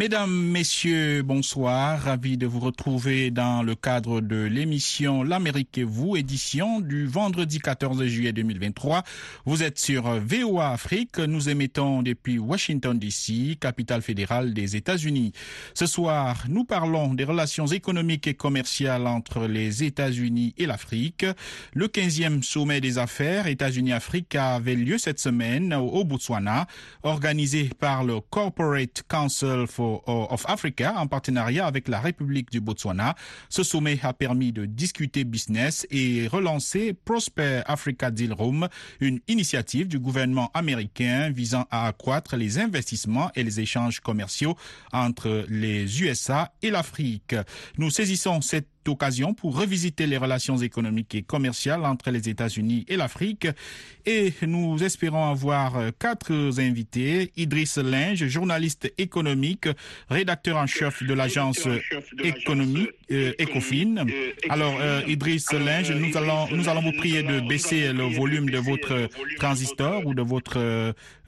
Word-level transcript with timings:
Mesdames, 0.00 0.32
Messieurs, 0.32 1.20
bonsoir. 1.20 2.00
Ravi 2.00 2.38
de 2.38 2.46
vous 2.46 2.60
retrouver 2.60 3.30
dans 3.30 3.62
le 3.62 3.74
cadre 3.74 4.22
de 4.22 4.44
l'émission 4.44 5.22
L'Amérique 5.22 5.76
et 5.76 5.84
vous, 5.84 6.16
édition 6.16 6.80
du 6.80 7.06
vendredi 7.06 7.58
14 7.58 8.06
juillet 8.06 8.32
2023. 8.32 9.02
Vous 9.44 9.62
êtes 9.62 9.78
sur 9.78 10.04
VOA 10.18 10.70
Afrique. 10.70 11.18
Nous 11.18 11.50
émettons 11.50 12.00
depuis 12.00 12.38
Washington 12.38 12.98
DC, 12.98 13.58
capitale 13.60 14.00
fédérale 14.00 14.54
des 14.54 14.74
États-Unis. 14.74 15.32
Ce 15.74 15.84
soir, 15.84 16.44
nous 16.48 16.64
parlons 16.64 17.12
des 17.12 17.24
relations 17.24 17.66
économiques 17.66 18.26
et 18.26 18.32
commerciales 18.32 19.06
entre 19.06 19.46
les 19.46 19.84
États-Unis 19.84 20.54
et 20.56 20.64
l'Afrique. 20.64 21.26
Le 21.74 21.88
15e 21.88 22.42
sommet 22.42 22.80
des 22.80 22.96
affaires 22.96 23.48
États-Unis-Afrique 23.48 24.34
avait 24.34 24.76
lieu 24.76 24.96
cette 24.96 25.20
semaine 25.20 25.74
au 25.74 26.04
Botswana, 26.04 26.66
organisé 27.02 27.68
par 27.78 28.02
le 28.02 28.20
Corporate 28.20 29.02
Council 29.06 29.66
for 29.68 29.89
of 30.06 30.44
Africa 30.48 30.94
en 30.96 31.06
partenariat 31.06 31.66
avec 31.66 31.88
la 31.88 32.00
République 32.00 32.50
du 32.50 32.60
Botswana. 32.60 33.14
Ce 33.48 33.62
sommet 33.62 33.98
a 34.02 34.12
permis 34.12 34.52
de 34.52 34.66
discuter 34.66 35.24
business 35.24 35.86
et 35.90 36.28
relancer 36.28 36.92
Prosper 36.92 37.62
Africa 37.66 38.10
Deal 38.10 38.32
Room, 38.32 38.68
une 39.00 39.20
initiative 39.28 39.88
du 39.88 39.98
gouvernement 39.98 40.50
américain 40.54 41.30
visant 41.30 41.66
à 41.70 41.86
accroître 41.86 42.36
les 42.36 42.58
investissements 42.58 43.30
et 43.34 43.42
les 43.42 43.60
échanges 43.60 44.00
commerciaux 44.00 44.56
entre 44.92 45.44
les 45.48 46.02
USA 46.02 46.52
et 46.62 46.70
l'Afrique. 46.70 47.34
Nous 47.78 47.90
saisissons 47.90 48.40
cette 48.40 48.68
occasion 48.90 49.34
pour 49.34 49.58
revisiter 49.58 50.06
les 50.06 50.16
relations 50.16 50.56
économiques 50.58 51.14
et 51.14 51.22
commerciales 51.22 51.84
entre 51.84 52.10
les 52.10 52.28
États-Unis 52.28 52.84
et 52.88 52.96
l'Afrique. 52.96 53.46
Et 54.06 54.32
nous 54.42 54.82
espérons 54.82 55.30
avoir 55.30 55.74
quatre 55.98 56.32
invités. 56.58 57.32
Idriss 57.36 57.76
Linge, 57.76 58.26
journaliste 58.26 58.92
économique, 58.98 59.68
rédacteur 60.08 60.56
en 60.56 60.66
chef 60.66 61.02
de 61.02 61.14
l'agence 61.14 61.68
économique 62.22 62.90
euh, 63.10 63.32
Ecofin. 63.40 64.06
Alors, 64.48 64.76
euh, 64.80 65.02
Idriss 65.06 65.52
Linge, 65.52 65.92
nous 65.92 66.16
allons, 66.16 66.48
nous 66.50 66.68
allons 66.68 66.82
vous 66.82 66.92
prier 66.92 67.22
de 67.22 67.40
baisser 67.40 67.92
le 67.92 68.04
volume 68.04 68.50
de 68.50 68.58
votre 68.58 69.08
transistor 69.36 70.06
ou 70.06 70.14
de 70.14 70.22
votre 70.22 70.58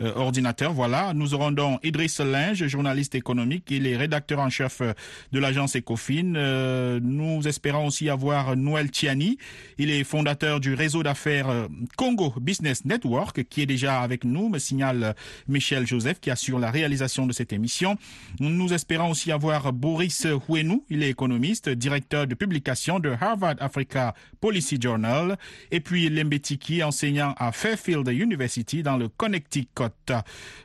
euh, 0.02 0.12
ordinateur. 0.16 0.72
Voilà, 0.72 1.12
nous 1.14 1.34
aurons 1.34 1.52
donc 1.52 1.78
Idriss 1.84 2.18
Linge, 2.18 2.66
journaliste 2.66 3.14
économique. 3.14 3.70
Il 3.70 3.86
est 3.86 3.96
rédacteur 3.96 4.40
en 4.40 4.50
chef 4.50 4.80
de 4.80 5.38
l'agence 5.38 5.76
Ecofin. 5.76 6.34
Euh, 6.34 6.98
nous 7.02 7.46
espérons 7.52 7.86
aussi 7.86 8.08
avoir 8.08 8.56
Noël 8.56 8.90
Tiani. 8.90 9.36
Il 9.78 9.90
est 9.90 10.04
fondateur 10.04 10.58
du 10.58 10.72
réseau 10.74 11.02
d'affaires 11.02 11.68
Congo 11.96 12.32
Business 12.40 12.84
Network, 12.84 13.44
qui 13.44 13.60
est 13.62 13.66
déjà 13.66 14.00
avec 14.00 14.24
nous, 14.24 14.48
me 14.48 14.58
signale 14.58 15.14
Michel 15.48 15.86
Joseph, 15.86 16.18
qui 16.18 16.30
assure 16.30 16.58
la 16.58 16.70
réalisation 16.70 17.26
de 17.26 17.32
cette 17.32 17.52
émission. 17.52 17.96
Nous 18.40 18.72
espérons 18.72 19.10
aussi 19.10 19.30
avoir 19.30 19.72
Boris 19.72 20.26
Houenou. 20.48 20.84
Il 20.88 21.02
est 21.02 21.10
économiste, 21.10 21.68
directeur 21.68 22.26
de 22.26 22.34
publication 22.34 22.98
de 22.98 23.10
Harvard 23.20 23.56
Africa 23.60 24.14
Policy 24.40 24.78
Journal. 24.80 25.36
Et 25.70 25.80
puis 25.80 26.08
Lembetiki, 26.08 26.82
enseignant 26.82 27.34
à 27.36 27.52
Fairfield 27.52 28.08
University 28.08 28.82
dans 28.82 28.96
le 28.96 29.08
Connecticut. 29.08 30.12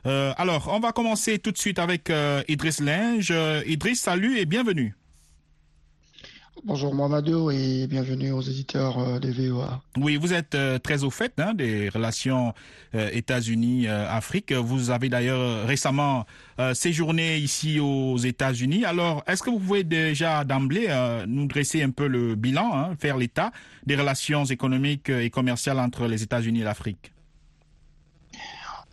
Euh, 0.06 0.32
alors, 0.36 0.70
on 0.72 0.80
va 0.80 0.92
commencer 0.92 1.38
tout 1.38 1.52
de 1.52 1.58
suite 1.58 1.78
avec 1.78 2.10
euh, 2.10 2.42
Idriss 2.48 2.80
Linge. 2.80 3.28
Euh, 3.30 3.62
Idriss, 3.66 4.00
salut 4.00 4.38
et 4.38 4.46
bienvenue. 4.46 4.94
Bonjour 6.64 6.92
Mohamedou 6.92 7.50
et 7.50 7.86
bienvenue 7.86 8.32
aux 8.32 8.40
éditeurs 8.40 8.98
euh, 8.98 9.18
des 9.20 9.30
VOA. 9.30 9.80
Oui, 9.96 10.16
vous 10.16 10.32
êtes 10.32 10.54
euh, 10.56 10.78
très 10.78 11.04
au 11.04 11.10
fait 11.10 11.32
hein, 11.38 11.54
des 11.54 11.88
relations 11.88 12.52
euh, 12.94 13.08
États-Unis-Afrique. 13.12 14.52
Vous 14.52 14.90
avez 14.90 15.08
d'ailleurs 15.08 15.66
récemment 15.66 16.26
séjourné 16.74 17.36
ici 17.36 17.78
aux 17.78 18.16
États-Unis. 18.16 18.84
Alors, 18.84 19.22
est-ce 19.28 19.42
que 19.42 19.50
vous 19.50 19.60
pouvez 19.60 19.84
déjà 19.84 20.42
d'emblée 20.42 20.88
nous 21.28 21.46
dresser 21.46 21.82
un 21.82 21.90
peu 21.90 22.08
le 22.08 22.34
bilan, 22.34 22.70
hein, 22.74 22.96
faire 22.98 23.16
l'état 23.16 23.52
des 23.86 23.94
relations 23.94 24.44
économiques 24.44 25.08
et 25.08 25.30
commerciales 25.30 25.78
entre 25.78 26.06
les 26.06 26.22
États-Unis 26.22 26.60
et 26.60 26.64
l'Afrique? 26.64 27.12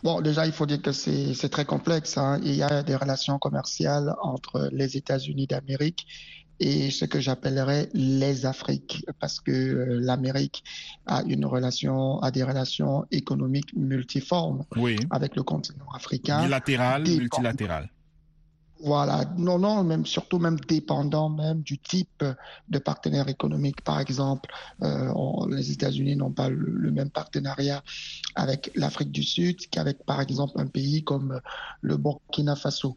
Bon, 0.04 0.20
déjà, 0.20 0.46
il 0.46 0.52
faut 0.52 0.66
dire 0.66 0.80
que 0.80 0.92
c'est 0.92 1.48
très 1.48 1.64
complexe. 1.64 2.16
Hein. 2.18 2.38
Il 2.44 2.54
y 2.54 2.62
a 2.62 2.82
des 2.84 2.94
relations 2.94 3.38
commerciales 3.38 4.14
entre 4.22 4.68
les 4.72 4.96
États-Unis 4.96 5.48
d'Amérique 5.48 6.06
et 6.60 6.90
ce 6.90 7.04
que 7.04 7.20
j'appellerais 7.20 7.88
les 7.92 8.46
Afriques, 8.46 9.04
parce 9.20 9.40
que 9.40 9.50
euh, 9.50 9.98
l'Amérique 10.00 10.64
a 11.06 11.22
une 11.22 11.44
relation, 11.44 12.18
a 12.20 12.30
des 12.30 12.42
relations 12.42 13.04
économiques 13.10 13.74
multiformes 13.76 14.64
oui. 14.76 14.96
avec 15.10 15.36
le 15.36 15.42
continent 15.42 15.88
africain. 15.94 16.42
Bilatéral, 16.44 17.02
multilatéral. 17.02 17.90
Voilà, 18.84 19.24
non, 19.38 19.58
non, 19.58 19.84
même 19.84 20.04
surtout 20.04 20.38
même 20.38 20.60
dépendant 20.60 21.30
même 21.30 21.62
du 21.62 21.78
type 21.78 22.22
de 22.68 22.78
partenaire 22.78 23.28
économique. 23.28 23.80
Par 23.80 24.00
exemple, 24.00 24.50
euh, 24.82 25.10
on, 25.14 25.46
les 25.46 25.72
États-Unis 25.72 26.14
n'ont 26.14 26.30
pas 26.30 26.50
le, 26.50 26.66
le, 26.66 26.90
même 26.90 27.08
partenariat 27.08 27.82
avec 28.36 28.70
l'Afrique 28.74 29.10
du 29.10 29.22
Sud 29.22 29.56
qu'avec, 29.70 30.04
par 30.04 30.20
exemple, 30.20 30.60
un 30.60 30.66
pays 30.66 31.02
comme 31.02 31.40
le 31.80 31.96
Burkina 31.96 32.54
Faso. 32.54 32.94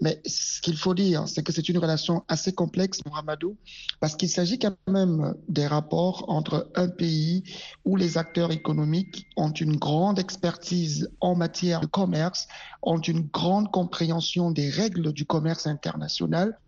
Mais 0.00 0.20
ce 0.26 0.60
qu'il 0.60 0.76
faut 0.76 0.94
dire, 0.94 1.28
c'est 1.28 1.42
que 1.42 1.52
c'est 1.52 1.68
une 1.68 1.78
relation 1.78 2.24
assez 2.28 2.52
complexe, 2.52 3.00
Mohamedou, 3.06 3.56
parce 4.00 4.16
qu'il 4.16 4.28
s'agit 4.28 4.58
quand 4.58 4.74
même 4.88 5.34
des 5.48 5.66
rapports 5.66 6.24
entre 6.28 6.70
un 6.74 6.88
pays 6.88 7.44
où 7.84 7.96
les 7.96 8.18
acteurs 8.18 8.50
économiques 8.50 9.26
ont 9.36 9.52
une 9.52 9.76
grande 9.76 10.18
expertise 10.18 11.10
en 11.20 11.36
matière 11.36 11.80
de 11.80 11.86
commerce, 11.86 12.48
ont 12.82 13.00
une 13.00 13.22
grande 13.22 13.70
compréhension 13.70 14.50
des 14.50 14.70
règles 14.70 15.12
du 15.12 15.26
commerce 15.26 15.66
international 15.66 16.58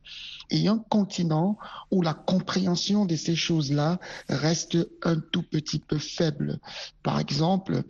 et 0.51 0.69
un 0.69 0.79
continent 0.79 1.59
où 1.91 2.03
la 2.03 2.15
compréhension 2.15 3.07
de 3.07 3.17
ces 3.17 3.37
choses-là 3.37 3.99
reste 4.29 4.77
un 5.03 5.17
tout 5.17 5.43
petit 5.43 5.79
peu 5.79 5.99
faible. 5.99 6.59
Par 7.03 7.21
exemple, 7.21 7.83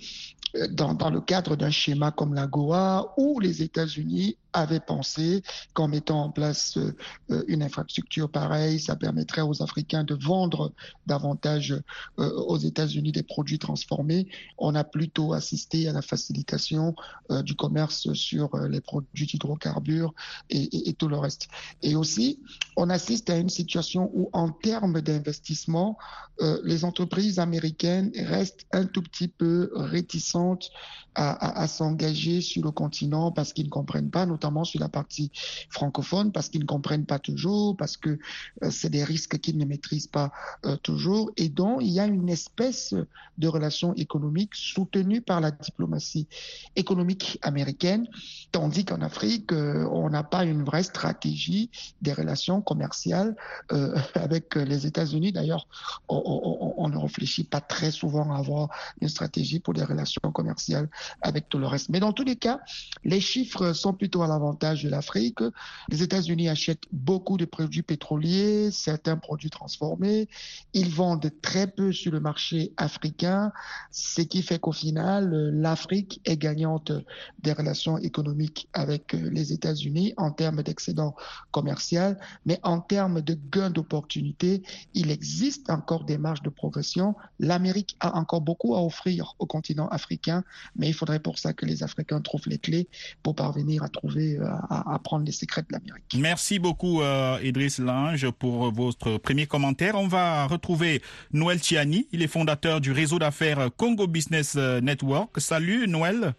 dans, 0.71 0.95
dans 0.95 1.11
le 1.11 1.21
cadre 1.21 1.57
d'un 1.57 1.71
schéma 1.71 2.11
comme 2.11 2.35
la 2.35 2.47
Goa, 2.47 3.15
où 3.17 3.41
les 3.41 3.63
États-Unis 3.63 4.37
avaient 4.53 4.81
pensé 4.81 5.43
qu'en 5.75 5.89
mettant 5.89 6.25
en 6.25 6.31
place 6.31 6.77
euh, 6.77 7.45
une 7.49 7.63
infrastructure 7.63 8.31
pareille, 8.31 8.81
ça 8.81 8.97
permettrait 8.97 9.43
aux 9.43 9.63
Africains 9.63 10.05
de 10.05 10.15
vendre 10.15 10.73
davantage 11.07 11.75
euh, 12.19 12.31
aux 12.47 12.59
États-Unis 12.59 13.13
des 13.13 13.23
produits 13.23 13.59
transformés. 13.59 14.27
On 14.59 14.75
a 14.75 14.85
plutôt 14.85 15.33
assisté 15.33 15.89
à 15.89 15.93
la 15.93 16.03
facilitation 16.03 16.95
euh, 17.31 17.43
du 17.43 17.55
commerce 17.55 18.13
sur 18.13 18.57
les 18.69 18.81
produits 18.81 19.27
d'hydrocarbures 19.27 20.15
et, 20.49 20.95
tout 20.99 21.09
le 21.09 21.17
reste. 21.17 21.49
Et 21.83 21.95
aussi, 21.95 22.41
on 22.77 22.91
assiste 22.91 23.31
à 23.31 23.37
une 23.37 23.49
situation 23.49 24.11
où, 24.15 24.29
en 24.33 24.51
termes 24.51 25.01
d'investissement, 25.01 25.97
les 26.65 26.85
entreprises 26.85 27.39
américaines 27.39 28.11
restent 28.17 28.67
un 28.73 28.87
tout 28.87 29.03
petit 29.03 29.29
peu 29.29 29.71
réticentes 29.75 30.71
à, 31.15 31.63
à, 31.63 31.69
s'engager 31.69 32.41
sur 32.41 32.65
le 32.65 32.71
continent 32.71 33.31
parce 33.31 33.53
qu'ils 33.53 33.67
ne 33.67 33.71
comprennent 33.71 34.11
pas, 34.11 34.27
notamment 34.41 34.65
sur 34.65 34.81
la 34.81 34.89
partie 34.89 35.31
francophone, 35.69 36.33
parce 36.33 36.49
qu'ils 36.49 36.63
ne 36.63 36.67
comprennent 36.67 37.05
pas 37.05 37.19
toujours, 37.19 37.77
parce 37.77 37.99
que 37.99 38.19
euh, 38.63 38.71
c'est 38.71 38.89
des 38.89 39.05
risques 39.05 39.39
qu'ils 39.39 39.59
ne 39.59 39.67
maîtrisent 39.67 40.07
pas 40.07 40.33
euh, 40.65 40.77
toujours, 40.77 41.31
et 41.37 41.51
donc 41.51 41.83
il 41.83 41.91
y 41.91 42.01
a 42.01 42.07
une 42.07 42.31
espèce 42.31 42.95
de 43.37 43.49
relation 43.49 43.93
économique 43.95 44.55
soutenue 44.55 45.21
par 45.21 45.43
la 45.43 45.51
diplomatie 45.51 46.27
économique 46.75 47.39
américaine, 47.43 48.07
tandis 48.51 48.87
qu'en 48.87 49.03
Afrique, 49.03 49.53
euh, 49.53 49.87
on 49.93 50.09
n'a 50.09 50.23
pas 50.23 50.45
une 50.45 50.65
vraie 50.65 50.85
stratégie 50.85 51.71
des 52.01 52.15
relations 52.15 52.63
commerciales 52.63 53.37
avec 54.15 54.55
les 54.55 54.87
États-Unis. 54.87 55.33
D'ailleurs, 55.33 55.67
on, 56.09 56.89
ne 56.89 56.97
réfléchit 56.97 57.45
pas 57.45 57.61
très 57.61 57.91
souvent 57.91 58.33
à 58.33 58.39
avoir 58.39 58.69
une 59.01 59.09
stratégie 59.09 59.61
pour 59.61 59.75
des 59.75 59.85
relations 59.85 60.33
commerciales 60.33 60.89
avec 61.21 61.49
tout 61.49 61.59
le 61.59 61.67
reste. 61.67 61.89
Mais 61.91 62.01
dans 62.01 62.13
tous 62.13 62.25
les 62.25 62.37
cas, 62.37 62.61
les 63.05 63.21
chiffres 63.21 63.73
sont 63.73 63.93
plutôt 63.93 64.23
l'avantage 64.31 64.83
de 64.83 64.89
l'Afrique. 64.89 65.41
Les 65.89 66.03
États-Unis 66.03 66.49
achètent 66.49 66.85
beaucoup 66.93 67.37
de 67.37 67.45
produits 67.45 67.83
pétroliers, 67.83 68.71
certains 68.71 69.17
produits 69.17 69.51
transformés. 69.51 70.29
Ils 70.73 70.91
vendent 70.91 71.31
très 71.43 71.67
peu 71.67 71.93
sur 71.93 72.13
le 72.13 72.21
marché 72.21 72.73
africain, 72.77 73.53
ce 73.91 74.23
qui 74.23 74.43
fait 74.43 74.59
qu'au 74.59 74.73
final, 74.73 75.31
l'Afrique 75.53 76.21
est 76.25 76.37
gagnante 76.37 76.93
des 77.43 77.53
relations 77.53 77.99
économiques 77.99 78.69
avec 78.73 79.13
les 79.13 79.53
États-Unis 79.53 80.15
en 80.17 80.31
termes 80.31 80.63
d'excédent 80.63 81.15
commercial, 81.51 82.19
mais 82.47 82.59
en 82.63 82.81
termes 82.81 83.21
de 83.21 83.37
gains 83.53 83.71
d'opportunités, 83.71 84.63
il 84.95 85.11
existe 85.11 85.71
encore 85.71 86.05
des 86.05 86.19
marges 86.19 86.43
de 86.43 86.51
progression. 86.51 87.15
L'Amérique 87.39 87.97
a 88.01 88.17
encore 88.17 88.41
beaucoup 88.41 88.75
à 88.75 88.83
offrir 88.83 89.35
au 89.39 89.47
continent 89.47 89.89
africain, 89.89 90.45
mais 90.77 90.89
il 90.89 90.95
faudrait 90.95 91.21
pour 91.21 91.39
ça 91.39 91.53
que 91.53 91.67
les 91.67 91.83
Africains 91.83 92.21
trouvent 92.21 92.49
les 92.49 92.59
clés 92.59 92.89
pour 93.23 93.35
parvenir 93.35 93.83
à 93.83 93.89
trouver, 93.89 94.20
euh, 94.21 94.47
à, 94.69 94.95
à 94.95 94.99
prendre 94.99 95.25
les 95.25 95.33
secrets 95.33 95.63
de 95.63 95.69
l'Amérique. 95.73 96.17
Merci 96.19 96.59
beaucoup, 96.59 97.03
euh, 97.03 97.39
Idriss 97.43 97.79
Lange, 97.79 98.31
pour 98.31 98.73
votre 98.73 99.19
premier 99.19 99.47
commentaire. 99.47 99.95
On 99.97 100.09
va 100.09 100.47
retrouver 100.47 101.03
Noël 101.33 101.61
Tiani. 101.61 102.07
Il 102.13 102.23
est 102.23 102.29
fondateur 102.29 102.81
du 102.81 102.93
réseau 102.93 103.19
d'affaires 103.19 103.71
Congo 103.77 104.07
Business 104.07 104.57
Network. 104.57 105.41
Salut, 105.41 105.87
Noël. 105.89 106.35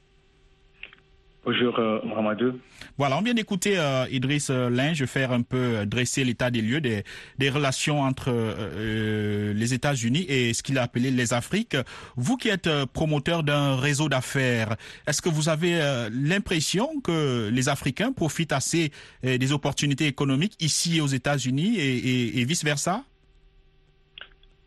Bonjour 1.43 1.79
euh, 1.79 1.99
Mohamedou. 2.03 2.59
Voilà, 2.99 3.17
on 3.17 3.21
vient 3.21 3.33
d'écouter 3.33 3.73
euh, 3.79 4.05
Idriss 4.11 4.51
euh, 4.51 4.69
Linge 4.69 5.03
faire 5.05 5.31
un 5.31 5.41
peu 5.41 5.57
euh, 5.57 5.85
dresser 5.85 6.23
l'état 6.23 6.51
des 6.51 6.61
lieux 6.61 6.81
des, 6.81 7.03
des 7.39 7.49
relations 7.49 8.01
entre 8.01 8.29
euh, 8.29 9.51
les 9.51 9.73
États-Unis 9.73 10.23
et 10.29 10.53
ce 10.53 10.61
qu'il 10.61 10.77
a 10.77 10.83
appelé 10.83 11.09
les 11.09 11.33
Afriques. 11.33 11.75
Vous 12.15 12.37
qui 12.37 12.49
êtes 12.49 12.69
promoteur 12.93 13.41
d'un 13.41 13.75
réseau 13.75 14.07
d'affaires, 14.07 14.75
est-ce 15.07 15.19
que 15.23 15.29
vous 15.29 15.49
avez 15.49 15.79
l'impression 16.11 17.01
que 17.03 17.49
les 17.49 17.69
Africains 17.69 18.11
profitent 18.11 18.53
assez 18.53 18.91
des 19.23 19.51
opportunités 19.51 20.05
économiques 20.05 20.55
ici 20.59 21.01
aux 21.01 21.07
États-Unis 21.07 21.77
et, 21.79 21.97
et, 21.97 22.39
et 22.39 22.45
vice-versa? 22.45 23.03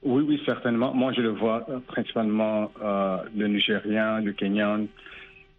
Oui, 0.03 0.25
oui, 0.26 0.43
certainement. 0.44 0.93
Moi, 0.93 1.12
je 1.12 1.21
le 1.21 1.31
vois 1.31 1.67
principalement 1.87 2.71
le 2.82 3.47
Nigérien, 3.47 4.21
le 4.21 4.32
Kenyan, 4.32 4.87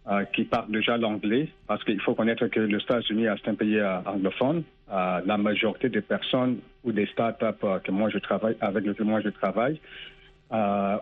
euh, 0.08 0.24
qui 0.32 0.44
parlent 0.44 0.70
déjà 0.70 0.96
l'anglais, 0.96 1.48
parce 1.66 1.82
qu'il 1.82 2.00
faut 2.00 2.14
connaître 2.14 2.46
que 2.46 2.60
les 2.60 2.78
États-Unis, 2.78 3.26
c'est 3.42 3.50
un 3.50 3.56
pays 3.56 3.78
euh, 3.78 3.98
anglophone. 4.06 4.62
Euh, 4.88 5.20
la 5.26 5.36
majorité 5.36 5.88
des 5.88 6.00
personnes 6.00 6.58
ou 6.84 6.92
des 6.92 7.06
startups 7.06 7.66
que 7.82 7.90
moi 7.90 8.08
je 8.10 8.18
travaille, 8.18 8.56
avec 8.60 8.84
lesquelles 8.84 9.06
moi 9.06 9.20
je 9.20 9.30
travaille, 9.30 9.80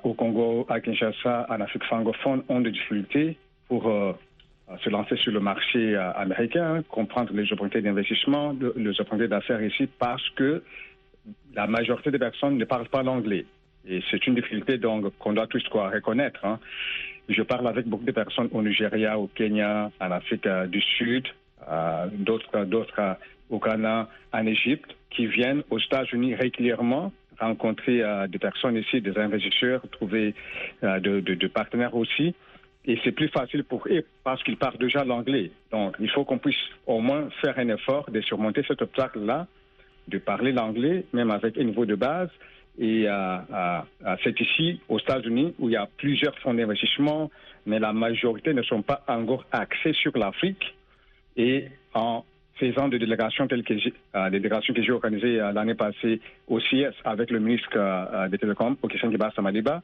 au 0.04 0.14
Congo, 0.14 0.64
à 0.70 0.80
Kinshasa, 0.80 1.46
en 1.50 1.60
Afrique 1.60 1.84
francophone, 1.84 2.44
ont 2.48 2.62
des 2.62 2.70
difficultés 2.70 3.36
pour 3.68 3.82
se 4.82 4.88
lancer 4.88 5.16
sur 5.16 5.32
le 5.32 5.40
marché 5.40 5.94
américain, 5.96 6.82
comprendre 6.88 7.34
les 7.34 7.44
opportunités 7.52 7.82
d'investissement, 7.82 8.56
les 8.74 8.98
opportunités 8.98 9.28
d'affaires 9.28 9.62
ici, 9.62 9.86
parce 9.98 10.26
que 10.30 10.62
la 11.54 11.66
majorité 11.66 12.10
des 12.10 12.18
personnes 12.18 12.56
ne 12.56 12.64
parlent 12.64 12.88
pas 12.88 13.02
l'anglais. 13.02 13.44
Et 13.86 14.02
c'est 14.10 14.26
une 14.26 14.34
difficulté 14.34 14.78
donc 14.78 15.14
qu'on 15.18 15.34
doit 15.34 15.46
tous 15.46 15.62
reconnaître. 15.68 16.42
Hein. 16.42 16.58
Je 17.28 17.42
parle 17.42 17.66
avec 17.68 17.86
beaucoup 17.86 18.04
de 18.04 18.12
personnes 18.12 18.48
au 18.52 18.62
Nigeria, 18.62 19.18
au 19.18 19.28
Kenya, 19.28 19.90
en 20.00 20.10
Afrique 20.10 20.46
du 20.68 20.80
Sud, 20.80 21.26
euh, 21.68 22.06
d'autres, 22.12 22.50
euh, 22.98 23.14
au 23.50 23.58
Ghana, 23.58 24.08
en 24.32 24.46
Égypte, 24.46 24.94
qui 25.10 25.26
viennent 25.26 25.62
aux 25.70 25.78
États-Unis 25.78 26.34
régulièrement 26.34 27.12
rencontrer 27.38 28.02
euh, 28.02 28.26
des 28.26 28.38
personnes 28.38 28.76
ici, 28.76 29.00
des 29.00 29.16
investisseurs, 29.18 29.82
trouver 29.90 30.34
euh, 30.82 31.00
de, 31.00 31.20
de, 31.20 31.46
partenaires 31.46 31.94
aussi. 31.94 32.34
Et 32.86 32.98
c'est 33.02 33.12
plus 33.12 33.28
facile 33.28 33.64
pour 33.64 33.86
eux 33.88 34.04
parce 34.24 34.42
qu'ils 34.42 34.56
parlent 34.56 34.78
déjà 34.78 35.04
l'anglais. 35.04 35.50
Donc, 35.72 35.96
il 36.00 36.10
faut 36.10 36.24
qu'on 36.24 36.38
puisse 36.38 36.56
au 36.86 37.00
moins 37.00 37.28
faire 37.40 37.58
un 37.58 37.68
effort 37.68 38.10
de 38.10 38.20
surmonter 38.20 38.62
cet 38.68 38.82
obstacle-là, 38.82 39.46
de 40.08 40.18
parler 40.18 40.52
l'anglais, 40.52 41.04
même 41.12 41.30
avec 41.30 41.56
un 41.56 41.64
niveau 41.64 41.86
de 41.86 41.94
base, 41.94 42.28
et 42.78 43.08
euh, 43.08 43.38
euh, 43.52 44.16
c'est 44.24 44.38
ici, 44.40 44.80
aux 44.88 44.98
États-Unis, 44.98 45.54
où 45.58 45.68
il 45.68 45.72
y 45.72 45.76
a 45.76 45.88
plusieurs 45.96 46.36
fonds 46.40 46.54
d'investissement, 46.54 47.30
mais 47.66 47.78
la 47.78 47.92
majorité 47.92 48.52
ne 48.52 48.62
sont 48.62 48.82
pas 48.82 49.02
encore 49.06 49.44
axés 49.52 49.92
sur 49.92 50.16
l'Afrique. 50.16 50.74
Et 51.36 51.68
en 51.94 52.24
faisant 52.56 52.88
des 52.88 52.98
délégations 52.98 53.46
telles 53.46 53.64
que 53.64 53.74
euh, 53.74 54.30
délégations 54.30 54.74
que 54.74 54.82
j'ai 54.82 54.92
organisées 54.92 55.40
euh, 55.40 55.52
l'année 55.52 55.74
passée 55.74 56.20
au 56.48 56.58
CS 56.58 56.94
avec 57.04 57.30
le 57.30 57.40
ministre 57.40 57.68
euh, 57.76 58.28
des 58.28 58.38
Télécoms, 58.38 58.76
Okeshan 58.82 59.10
Giba 59.10 59.32
Samadiba, 59.34 59.82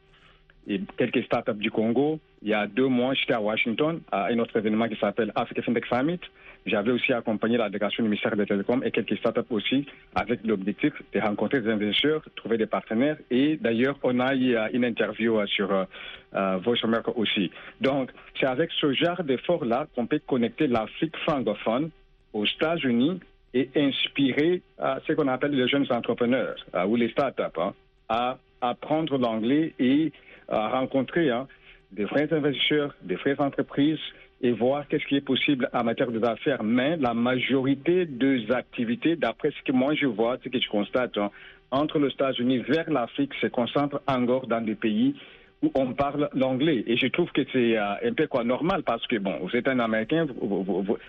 et 0.69 0.81
quelques 0.97 1.25
startups 1.25 1.55
du 1.55 1.71
Congo. 1.71 2.21
Il 2.43 2.49
y 2.49 2.55
a 2.55 2.67
deux 2.67 2.87
mois, 2.87 3.15
j'étais 3.15 3.33
à 3.33 3.41
Washington 3.41 4.01
à 4.13 4.27
un 4.27 4.39
autre 4.39 4.57
événement 4.57 4.89
qui 4.89 4.97
s'appelle 4.97 5.33
Africa 5.35 5.63
FinTech 5.63 5.87
Summit. 5.87 6.21
J'avais 6.67 6.93
aussi 6.93 7.13
accompagné 7.13 7.57
la 7.57 7.69
délégation 7.69 8.03
du 8.03 8.11
ministère 8.11 8.37
des 8.37 8.45
Télécoms 8.45 8.83
et 8.85 8.91
quelques 8.91 9.17
startups 9.17 9.51
aussi 9.51 9.87
avec 10.15 10.41
l'objectif 10.45 10.93
de 11.13 11.21
rencontrer 11.21 11.61
des 11.61 11.71
investisseurs, 11.71 12.23
trouver 12.37 12.59
des 12.59 12.67
partenaires. 12.67 13.17
Et 13.31 13.57
d'ailleurs, 13.57 13.99
on 14.03 14.21
a 14.21 14.35
eu 14.35 14.57
une 14.73 14.85
interview 14.85 15.45
sur 15.47 15.73
euh, 15.73 16.57
Voice 16.59 16.79
America 16.83 17.13
aussi. 17.17 17.51
Donc, 17.81 18.11
c'est 18.39 18.47
avec 18.47 18.71
ce 18.73 18.93
genre 18.93 19.23
d'effort-là 19.23 19.87
qu'on 19.95 20.07
peut 20.07 20.21
connecter 20.27 20.67
l'Afrique 20.67 21.17
francophone 21.19 21.91
aux 22.33 22.45
États-Unis 22.45 23.21
et 23.55 23.69
inspirer 23.75 24.63
euh, 24.81 24.97
ce 25.07 25.13
qu'on 25.15 25.29
appelle 25.29 25.53
les 25.53 25.67
jeunes 25.67 25.87
entrepreneurs 25.91 26.57
euh, 26.75 26.85
ou 26.85 26.97
les 26.97 27.11
startups 27.11 27.59
hein, 27.59 27.75
à 28.09 28.39
apprendre 28.61 29.19
l'anglais 29.19 29.75
et 29.79 30.13
à 30.49 30.69
rencontrer 30.69 31.31
hein, 31.31 31.49
des 31.91 32.05
vrais 32.05 32.33
investisseurs, 32.33 32.95
des 33.03 33.17
vraies 33.17 33.41
entreprises 33.41 33.99
et 34.43 34.53
voir 34.53 34.89
qu'est-ce 34.89 35.05
qui 35.07 35.17
est 35.17 35.21
possible 35.21 35.69
en 35.73 35.85
matière 35.85 36.11
d'affaires. 36.11 36.63
Mais 36.63 36.97
la 36.97 37.15
majorité 37.15 38.07
des 38.07 38.51
activités, 38.51 39.17
d'après 39.17 39.51
ce 39.51 39.63
que 39.65 39.73
moi 39.73 39.95
je 39.95 40.07
vois, 40.07 40.39
ce 40.43 40.49
que 40.49 40.61
je 40.61 40.69
constate, 40.69 41.19
hein, 41.19 41.31
entre 41.71 41.99
les 41.99 42.09
États-Unis 42.09 42.59
vers 42.59 42.91
l'Afrique 42.91 43.33
se 43.41 43.47
concentre 43.49 44.01
encore 44.07 44.47
dans 44.47 44.61
des 44.61 44.75
pays 44.75 45.15
où 45.63 45.71
on 45.75 45.93
parle 45.93 46.31
l'anglais. 46.35 46.83
Et 46.87 46.97
je 46.97 47.07
trouve 47.09 47.31
que 47.33 47.43
c'est 47.53 47.77
euh, 47.77 47.95
un 48.03 48.15
peu 48.15 48.27
quoi 48.27 48.45
normal 48.45 48.83
parce 48.83 49.07
que, 49.07 49.17
bon, 49.17 49.39
vous 49.43 49.55
êtes 49.55 49.69
un 49.69 49.79
Américain, 49.79 50.27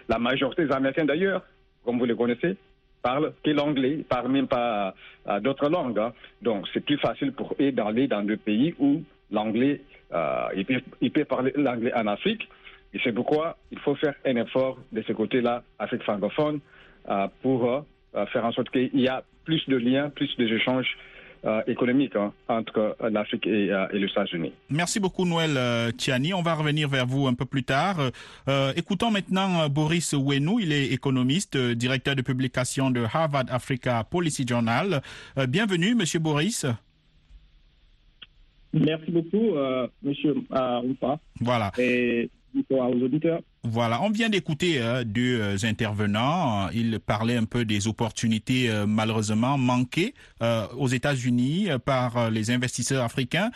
la 0.10 0.19
majorité 0.19 0.66
des 0.66 0.74
Américains 0.74 1.06
d'ailleurs, 1.06 1.44
comme 1.86 2.00
vous 2.00 2.06
le 2.06 2.16
connaissez, 2.16 2.57
parlent 3.01 3.34
que 3.44 3.50
l'anglais, 3.51 4.04
parlent 4.07 4.31
même 4.31 4.48
pas 4.48 4.94
euh, 5.27 5.39
d'autres 5.39 5.69
langues. 5.69 6.00
Hein. 6.00 6.13
Donc 6.42 6.68
c'est 6.74 6.84
plus 6.84 6.98
facile 6.98 7.31
pour 7.31 7.56
eux 7.60 7.72
d'aller 7.72 8.07
dans 8.07 8.24
des 8.24 8.38
pays 8.38 8.75
où 8.77 9.01
l'anglais, 9.31 9.81
euh, 10.13 10.48
ils, 10.56 10.66
peuvent, 10.66 10.81
ils 11.00 11.25
parler 11.25 11.54
l'anglais 11.56 11.94
en 11.95 12.07
Afrique. 12.07 12.48
Et 12.94 13.00
c'est 13.04 13.14
pourquoi 13.14 13.58
il 13.72 13.80
faut 13.80 13.96
faire 13.96 14.16
un 14.26 14.36
effort 14.36 14.78
de 14.92 15.02
ce 15.02 15.14
côté-là, 15.14 15.64
Afrique 15.80 16.04
francophone, 16.04 16.60
euh, 17.10 17.28
pour 17.42 17.70
euh, 17.70 18.26
faire 18.28 18.46
en 18.46 18.52
sorte 18.52 18.70
qu'il 18.70 19.00
y 19.00 19.08
a 19.08 19.24
plus 19.46 19.68
de 19.68 19.78
liens, 19.78 20.10
plus 20.10 20.36
d'échanges 20.38 20.98
euh, 21.44 21.64
économiques 21.66 22.16
hein, 22.16 22.34
entre 22.48 22.96
l'Afrique 23.10 23.48
et, 23.48 23.72
euh, 23.72 23.88
et, 23.92 23.98
les 23.98 24.06
États-Unis. 24.06 24.54
Merci 24.70 25.00
beaucoup, 25.00 25.26
Noël 25.26 25.56
euh, 25.58 25.90
Tiani. 25.90 26.36
On 26.36 26.44
va 26.44 26.54
revenir 26.54 26.88
vers 26.88 27.08
vous 27.08 27.26
un 27.26 27.34
peu 27.34 27.46
plus 27.46 27.64
tard. 27.64 27.98
écoutons 28.76 29.10
maintenant 29.10 29.68
Boris 29.68 30.14
Wenou. 30.14 30.60
Il 30.60 30.72
est 30.72 30.94
économiste, 30.94 31.58
directeur 31.58 32.15
de 32.15 32.22
publication 32.22 32.92
de 32.92 33.01
Harvard 33.12 33.46
Africa 33.50 34.04
Policy 34.04 34.46
Journal. 34.48 35.01
bienvenue, 35.50 35.96
Monsieur 35.96 36.20
Boris. 36.20 36.68
Merci 38.72 39.10
beaucoup, 39.10 39.56
Monsieur 40.04 40.36
Oupa. 40.36 41.20
Voilà. 41.39 41.72
Et 41.80 42.30
aux 42.89 43.03
auditeurs. 43.03 43.41
Voilà, 43.63 44.01
on 44.01 44.10
vient 44.10 44.30
d'écouter 44.30 44.82
euh, 44.82 45.03
deux 45.03 45.39
euh, 45.39 45.56
intervenants. 45.65 46.70
Ils 46.74 47.00
parlaient 47.00 47.38
un 47.38 47.44
peu 47.44 47.63
des 47.63 47.88
opportunités 47.88 48.72
euh, 48.72 48.88
malheureusement 48.88 49.58
manquées 49.58 50.15
aux 50.75 50.88
États-Unis 50.88 51.68
par 51.86 52.32
les 52.32 52.50
investisseurs 52.50 53.03
africains. 53.03 53.51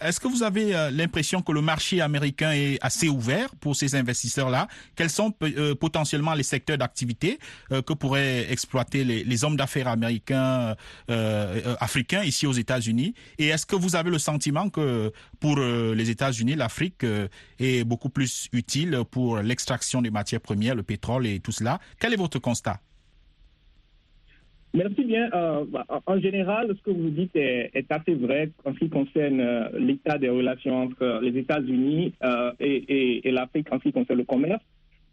Est-ce 0.00 0.20
que 0.20 0.28
vous 0.28 0.44
avez 0.44 0.70
l'impression 0.92 1.42
que 1.42 1.50
le 1.50 1.60
marché 1.60 2.00
américain 2.00 2.52
est 2.52 2.78
assez 2.80 3.08
ouvert 3.08 3.48
pour 3.56 3.74
ces 3.74 3.96
investisseurs-là? 3.96 4.68
Quels 4.94 5.10
sont 5.10 5.34
potentiellement 5.80 6.34
les 6.34 6.44
secteurs 6.44 6.78
d'activité 6.78 7.40
que 7.70 7.92
pourraient 7.92 8.46
exploiter 8.52 9.02
les, 9.02 9.24
les 9.24 9.44
hommes 9.44 9.56
d'affaires 9.56 9.88
américains, 9.88 10.76
africains 11.08 12.22
ici 12.22 12.46
aux 12.46 12.52
États-Unis? 12.52 13.14
Et 13.38 13.48
est-ce 13.48 13.66
que 13.66 13.74
vous 13.74 13.96
avez 13.96 14.10
le 14.10 14.20
sentiment 14.20 14.70
que 14.70 15.12
pour 15.40 15.58
les 15.58 16.10
États-Unis, 16.10 16.54
l'Afrique 16.54 17.04
est 17.58 17.82
beaucoup 17.82 18.10
plus 18.10 18.48
utile 18.52 19.00
pour 19.10 19.42
l'extraction 19.48 20.02
des 20.02 20.10
matières 20.10 20.40
premières, 20.40 20.74
le 20.74 20.82
pétrole 20.82 21.26
et 21.26 21.40
tout 21.40 21.52
cela. 21.52 21.78
Quel 21.98 22.12
est 22.12 22.16
votre 22.16 22.38
constat? 22.38 22.80
Merci 24.74 25.04
bien. 25.04 25.30
Euh, 25.32 25.64
en 26.06 26.20
général, 26.20 26.68
ce 26.76 26.82
que 26.82 26.90
vous 26.90 27.08
dites 27.08 27.34
est, 27.34 27.90
assez 27.90 28.14
vrai 28.14 28.50
en 28.64 28.74
ce 28.74 28.78
qui 28.80 28.90
concerne 28.90 29.40
euh, 29.40 29.68
l'état 29.78 30.18
des 30.18 30.28
relations 30.28 30.82
entre 30.82 31.20
les 31.22 31.36
États-Unis 31.38 32.12
euh, 32.22 32.52
et, 32.60 33.30
l'Afrique 33.30 33.72
en 33.72 33.78
ce 33.78 33.84
qui 33.84 33.92
concerne 33.92 34.18
le 34.18 34.24
commerce. 34.24 34.62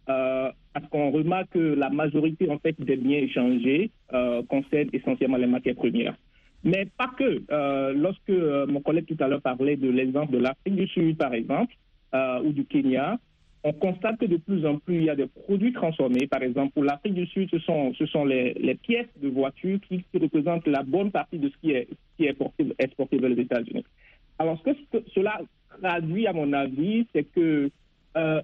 Parce 0.06 0.88
qu'on 0.92 1.10
remarque 1.10 1.52
que 1.52 1.74
la 1.74 1.90
majorité 1.90 2.50
en 2.50 2.60
fait 2.60 2.80
des 2.80 2.98
biens 2.98 3.18
échangés 3.18 3.90
concernent 4.50 4.90
essentiellement 4.94 5.38
les 5.38 5.48
matières 5.48 5.76
premières. 5.76 6.16
Mais 6.64 6.86
pas 6.98 7.10
que. 7.18 7.42
Lorsque 7.94 8.70
mon 8.70 8.82
collègue 8.82 9.06
tout 9.08 9.24
à 9.24 9.28
l'heure 9.28 9.42
parlait 9.42 9.78
de 9.78 9.90
l'exemple 9.90 10.34
de 10.34 10.38
l'Afrique 10.38 10.76
du 10.76 10.88
Sud, 10.88 11.18
par 11.18 11.34
exemple, 11.34 11.74
ou 12.14 12.52
du 12.52 12.66
Kenya, 12.66 13.18
on 13.66 13.74
constate 13.74 14.20
que 14.20 14.26
de 14.26 14.38
plus 14.38 14.64
en 14.64 14.78
plus, 14.78 14.98
il 14.98 15.04
y 15.06 15.10
a 15.10 15.16
des 15.16 15.26
produits 15.26 15.74
transformés. 15.74 16.28
Par 16.28 16.44
exemple, 16.44 16.72
pour 16.74 16.84
l'Afrique 16.84 17.16
du 17.16 17.26
Sud, 17.26 17.50
ce 17.50 17.58
sont, 17.58 17.96
ce 17.96 18.06
sont 18.06 18.24
les, 18.24 18.78
pièces 18.84 19.08
de 19.20 19.28
voitures 19.28 19.80
qui, 19.90 20.06
représentent 20.14 20.68
la 20.68 20.84
bonne 20.84 21.10
partie 21.10 21.40
de 21.40 21.50
ce 21.50 21.58
qui 21.58 21.72
est, 21.72 21.88
qui 22.16 22.26
est 22.26 22.38
exporté, 22.78 23.18
vers 23.18 23.30
les 23.30 23.42
États-Unis. 23.42 23.84
Alors, 24.38 24.62
ce 24.64 24.72
que 24.72 25.04
cela 25.16 25.42
traduit, 25.82 26.28
à 26.28 26.34
mon 26.34 26.54
avis, 26.54 27.08
c'est 27.12 27.24
que 27.24 27.72
euh, 28.18 28.42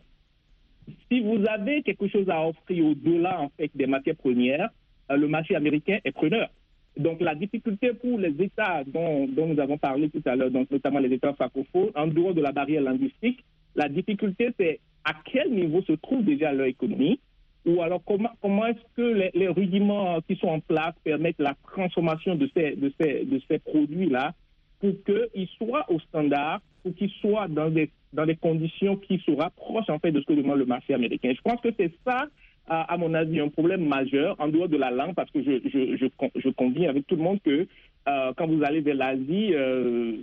si 1.07 1.19
vous 1.19 1.45
avez 1.47 1.83
quelque 1.83 2.07
chose 2.07 2.27
à 2.27 2.47
offrir 2.47 2.83
au-delà 2.83 3.41
en 3.41 3.49
fait, 3.49 3.69
des 3.75 3.85
matières 3.85 4.15
premières, 4.15 4.69
euh, 5.11 5.17
le 5.17 5.27
marché 5.27 5.55
américain 5.55 5.99
est 6.03 6.11
preneur. 6.11 6.49
Donc 6.97 7.21
la 7.21 7.35
difficulté 7.35 7.93
pour 7.93 8.17
les 8.17 8.33
États 8.41 8.83
dont, 8.85 9.27
dont 9.27 9.45
nous 9.45 9.59
avons 9.61 9.77
parlé 9.77 10.09
tout 10.09 10.23
à 10.25 10.35
l'heure, 10.35 10.49
notamment 10.49 10.99
les 10.99 11.13
États 11.13 11.33
francophones, 11.33 11.91
en 11.95 12.07
dehors 12.07 12.33
de 12.33 12.41
la 12.41 12.51
barrière 12.51 12.81
linguistique, 12.81 13.45
la 13.75 13.87
difficulté 13.87 14.49
c'est 14.59 14.79
à 15.05 15.13
quel 15.25 15.51
niveau 15.51 15.81
se 15.83 15.93
trouve 15.93 16.23
déjà 16.23 16.51
leur 16.51 16.67
économie, 16.67 17.19
ou 17.65 17.81
alors 17.81 18.01
comment, 18.05 18.31
comment 18.41 18.65
est-ce 18.65 18.81
que 18.95 19.29
les, 19.33 19.47
rudiments 19.47 20.19
qui 20.27 20.35
sont 20.35 20.47
en 20.47 20.59
place 20.59 20.95
permettent 21.03 21.39
la 21.39 21.55
transformation 21.71 22.35
de 22.35 22.49
ces, 22.55 22.75
de 22.75 22.91
ces, 22.99 23.25
de 23.25 23.39
ces 23.49 23.59
produits-là 23.59 24.33
pour 24.79 24.93
qu'ils 25.03 25.47
soient 25.57 25.85
au 25.91 25.99
standard, 25.99 26.61
pour 26.83 26.95
qu'ils 26.95 27.11
soient 27.21 27.47
dans 27.47 27.69
des, 27.69 27.91
dans 28.13 28.25
des 28.25 28.35
conditions 28.35 28.97
qui 28.97 29.19
se 29.19 29.31
rapprochent 29.31 29.89
en 29.89 29.99
fait 29.99 30.11
de 30.11 30.19
ce 30.21 30.25
que 30.25 30.33
demande 30.33 30.57
le 30.57 30.65
marché 30.65 30.93
américain. 30.93 31.33
Je 31.35 31.41
pense 31.41 31.61
que 31.61 31.69
c'est 31.77 31.91
ça 32.05 32.27
à, 32.67 32.97
mon 32.97 33.13
avis, 33.13 33.39
un 33.39 33.49
problème 33.49 33.85
majeur 33.85 34.35
en 34.39 34.47
dehors 34.47 34.69
de 34.69 34.77
la 34.77 34.91
langue, 34.91 35.13
parce 35.13 35.29
que 35.31 35.43
je, 35.43 35.59
je, 35.65 35.97
je, 35.97 36.05
je 36.35 36.49
conviens 36.49 36.89
avec 36.89 37.05
tout 37.05 37.15
le 37.15 37.23
monde 37.23 37.41
que 37.43 37.67
euh, 38.07 38.33
quand 38.37 38.47
vous 38.47 38.63
allez 38.63 38.79
vers 38.81 38.95
l'Asie, 38.95 39.53
euh, 39.53 40.15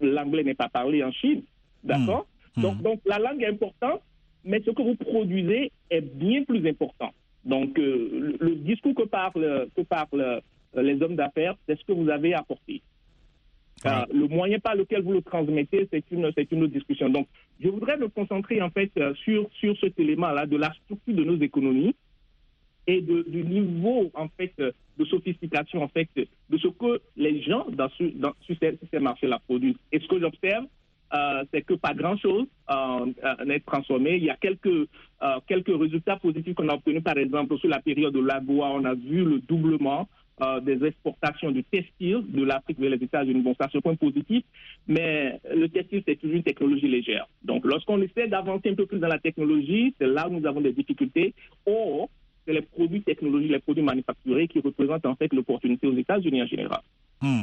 l'anglais 0.00 0.44
n'est 0.44 0.54
pas 0.54 0.68
parlé 0.68 1.02
en 1.02 1.12
Chine. 1.12 1.42
D'accord? 1.82 2.26
Mmh. 2.28 2.35
Donc, 2.56 2.82
donc, 2.82 3.00
la 3.04 3.18
langue 3.18 3.42
est 3.42 3.48
importante, 3.48 4.02
mais 4.44 4.62
ce 4.64 4.70
que 4.70 4.82
vous 4.82 4.96
produisez 4.96 5.72
est 5.90 6.00
bien 6.00 6.44
plus 6.44 6.66
important. 6.68 7.12
Donc, 7.44 7.78
euh, 7.78 8.36
le, 8.40 8.48
le, 8.48 8.54
discours 8.56 8.94
que 8.94 9.02
parlent, 9.04 9.68
que 9.76 9.82
parlent 9.82 10.40
les 10.74 11.02
hommes 11.02 11.16
d'affaires, 11.16 11.54
c'est 11.66 11.78
ce 11.78 11.84
que 11.84 11.92
vous 11.92 12.08
avez 12.08 12.34
apporté. 12.34 12.82
Euh, 13.84 14.04
le 14.12 14.26
moyen 14.26 14.58
par 14.58 14.74
lequel 14.74 15.02
vous 15.02 15.12
le 15.12 15.22
transmettez, 15.22 15.86
c'est 15.92 16.04
une, 16.10 16.30
c'est 16.34 16.50
une 16.50 16.62
autre 16.62 16.72
discussion. 16.72 17.10
Donc, 17.10 17.28
je 17.60 17.68
voudrais 17.68 17.98
me 17.98 18.08
concentrer 18.08 18.62
en 18.62 18.70
fait 18.70 18.90
euh, 18.98 19.14
sur, 19.14 19.48
sur 19.60 19.78
cet 19.80 19.98
élément-là 20.00 20.46
de 20.46 20.56
la 20.56 20.72
structure 20.72 21.14
de 21.14 21.24
nos 21.24 21.38
économies 21.40 21.94
et 22.86 23.00
de, 23.02 23.22
du 23.28 23.44
niveau 23.44 24.10
en 24.14 24.28
fait 24.28 24.52
de 24.58 25.04
sophistication 25.04 25.82
en 25.82 25.88
fait 25.88 26.08
de 26.16 26.58
ce 26.58 26.68
que 26.68 27.00
les 27.16 27.42
gens 27.42 27.66
dans, 27.70 27.88
ce, 27.98 28.04
dans 28.04 28.32
sur 28.42 28.56
ces, 28.60 28.78
ces 28.90 28.98
marchés-là 28.98 29.40
produisent. 29.46 29.76
Et 29.92 30.00
ce 30.00 30.06
que 30.06 30.18
j'observe, 30.20 30.64
euh, 31.14 31.44
c'est 31.52 31.62
que 31.62 31.74
pas 31.74 31.94
grand-chose 31.94 32.46
euh, 32.70 33.44
n'est 33.44 33.60
transformé. 33.60 34.16
Il 34.16 34.24
y 34.24 34.30
a 34.30 34.36
quelques, 34.36 34.66
euh, 34.66 34.86
quelques 35.46 35.76
résultats 35.78 36.16
positifs 36.16 36.54
qu'on 36.54 36.68
a 36.68 36.74
obtenus, 36.74 37.02
par 37.02 37.16
exemple, 37.18 37.58
sur 37.58 37.68
la 37.68 37.80
période 37.80 38.14
de 38.14 38.20
l'Agua, 38.20 38.70
on 38.72 38.84
a 38.84 38.94
vu 38.94 39.24
le 39.24 39.38
doublement 39.40 40.08
euh, 40.42 40.60
des 40.60 40.84
exportations 40.84 41.50
de 41.50 41.62
textiles 41.62 42.22
de 42.28 42.44
l'Afrique 42.44 42.78
vers 42.78 42.90
les 42.90 43.02
États-Unis. 43.02 43.40
Bon, 43.40 43.54
ça 43.58 43.68
c'est 43.70 43.78
un 43.78 43.80
point 43.80 43.94
positif, 43.94 44.44
mais 44.86 45.40
le 45.54 45.68
textile, 45.68 46.02
c'est 46.06 46.16
toujours 46.16 46.36
une 46.36 46.42
technologie 46.42 46.88
légère. 46.88 47.26
Donc, 47.42 47.64
lorsqu'on 47.64 48.02
essaie 48.02 48.28
d'avancer 48.28 48.68
un 48.70 48.74
peu 48.74 48.86
plus 48.86 48.98
dans 48.98 49.08
la 49.08 49.18
technologie, 49.18 49.94
c'est 49.98 50.06
là 50.06 50.28
où 50.28 50.38
nous 50.38 50.46
avons 50.46 50.60
des 50.60 50.72
difficultés. 50.72 51.32
Or, 51.64 52.10
c'est 52.44 52.52
les 52.52 52.62
produits 52.62 53.02
technologiques, 53.02 53.50
les 53.50 53.60
produits 53.60 53.82
manufacturés 53.82 54.46
qui 54.46 54.60
représentent 54.60 55.06
en 55.06 55.16
fait 55.16 55.32
l'opportunité 55.32 55.86
aux 55.86 55.96
États-Unis 55.96 56.42
en 56.42 56.46
général. 56.46 56.80
Hmm. 57.22 57.42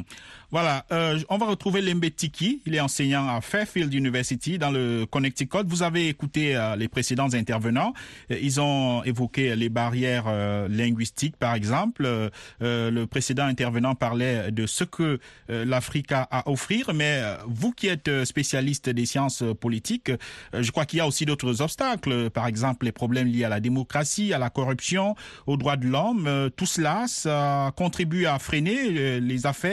Voilà, 0.54 0.86
euh, 0.92 1.18
on 1.30 1.36
va 1.36 1.46
retrouver 1.46 1.82
Lembe 1.82 2.04
Tiki, 2.14 2.62
il 2.64 2.76
est 2.76 2.80
enseignant 2.80 3.26
à 3.28 3.40
Fairfield 3.40 3.92
University 3.92 4.56
dans 4.56 4.70
le 4.70 5.04
Connecticut. 5.04 5.64
Vous 5.66 5.82
avez 5.82 6.06
écouté 6.06 6.54
euh, 6.54 6.76
les 6.76 6.86
précédents 6.86 7.34
intervenants, 7.34 7.92
ils 8.30 8.60
ont 8.60 9.02
évoqué 9.02 9.56
les 9.56 9.68
barrières 9.68 10.26
euh, 10.28 10.68
linguistiques 10.68 11.36
par 11.36 11.56
exemple. 11.56 12.06
Euh, 12.06 12.30
le 12.60 13.06
précédent 13.08 13.46
intervenant 13.46 13.96
parlait 13.96 14.52
de 14.52 14.66
ce 14.66 14.84
que 14.84 15.18
l'Afrique 15.48 16.12
a 16.12 16.22
à 16.30 16.48
offrir, 16.48 16.92
mais 16.94 17.20
vous 17.48 17.72
qui 17.72 17.88
êtes 17.88 18.24
spécialiste 18.24 18.88
des 18.88 19.06
sciences 19.06 19.42
politiques, 19.60 20.12
je 20.52 20.70
crois 20.70 20.86
qu'il 20.86 20.98
y 20.98 21.00
a 21.00 21.06
aussi 21.06 21.26
d'autres 21.26 21.62
obstacles, 21.62 22.30
par 22.30 22.46
exemple 22.46 22.86
les 22.86 22.92
problèmes 22.92 23.26
liés 23.26 23.44
à 23.44 23.48
la 23.48 23.60
démocratie, 23.60 24.32
à 24.32 24.38
la 24.38 24.50
corruption, 24.50 25.16
aux 25.46 25.56
droits 25.56 25.76
de 25.76 25.86
l'homme. 25.86 26.50
tout 26.56 26.66
cela, 26.66 27.06
ça 27.08 27.72
contribue 27.76 28.26
à 28.26 28.38
freiner 28.38 29.20
les 29.20 29.46
affaires 29.46 29.63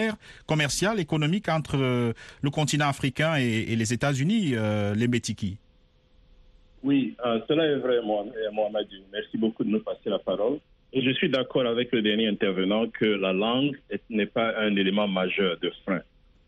commerciales, 0.45 0.99
économiques 0.99 1.49
entre 1.49 1.77
euh, 1.77 2.13
le 2.41 2.49
continent 2.49 2.87
africain 2.87 3.35
et, 3.35 3.75
les 3.75 3.93
États-Unis, 3.93 4.51
euh, 4.53 4.93
les 4.95 5.07
Bétiki 5.07 5.57
Oui, 6.83 7.15
euh, 7.25 7.39
cela 7.47 7.65
est 7.65 7.77
vrai, 7.77 7.99
Mohamed. 8.03 8.87
Merci 9.11 9.37
beaucoup 9.37 9.63
de 9.63 9.69
nous 9.69 9.81
passer 9.81 10.09
la 10.09 10.19
parole. 10.19 10.59
Et 10.93 11.01
je 11.01 11.11
suis 11.11 11.29
d'accord 11.29 11.65
avec 11.65 11.91
le 11.93 12.01
dernier 12.01 12.27
intervenant 12.27 12.87
que 12.87 13.05
la 13.05 13.31
langue 13.31 13.77
n'est 14.09 14.25
pas 14.25 14.53
un 14.59 14.75
élément 14.75 15.07
majeur 15.07 15.57
de 15.61 15.71
frein 15.83 16.01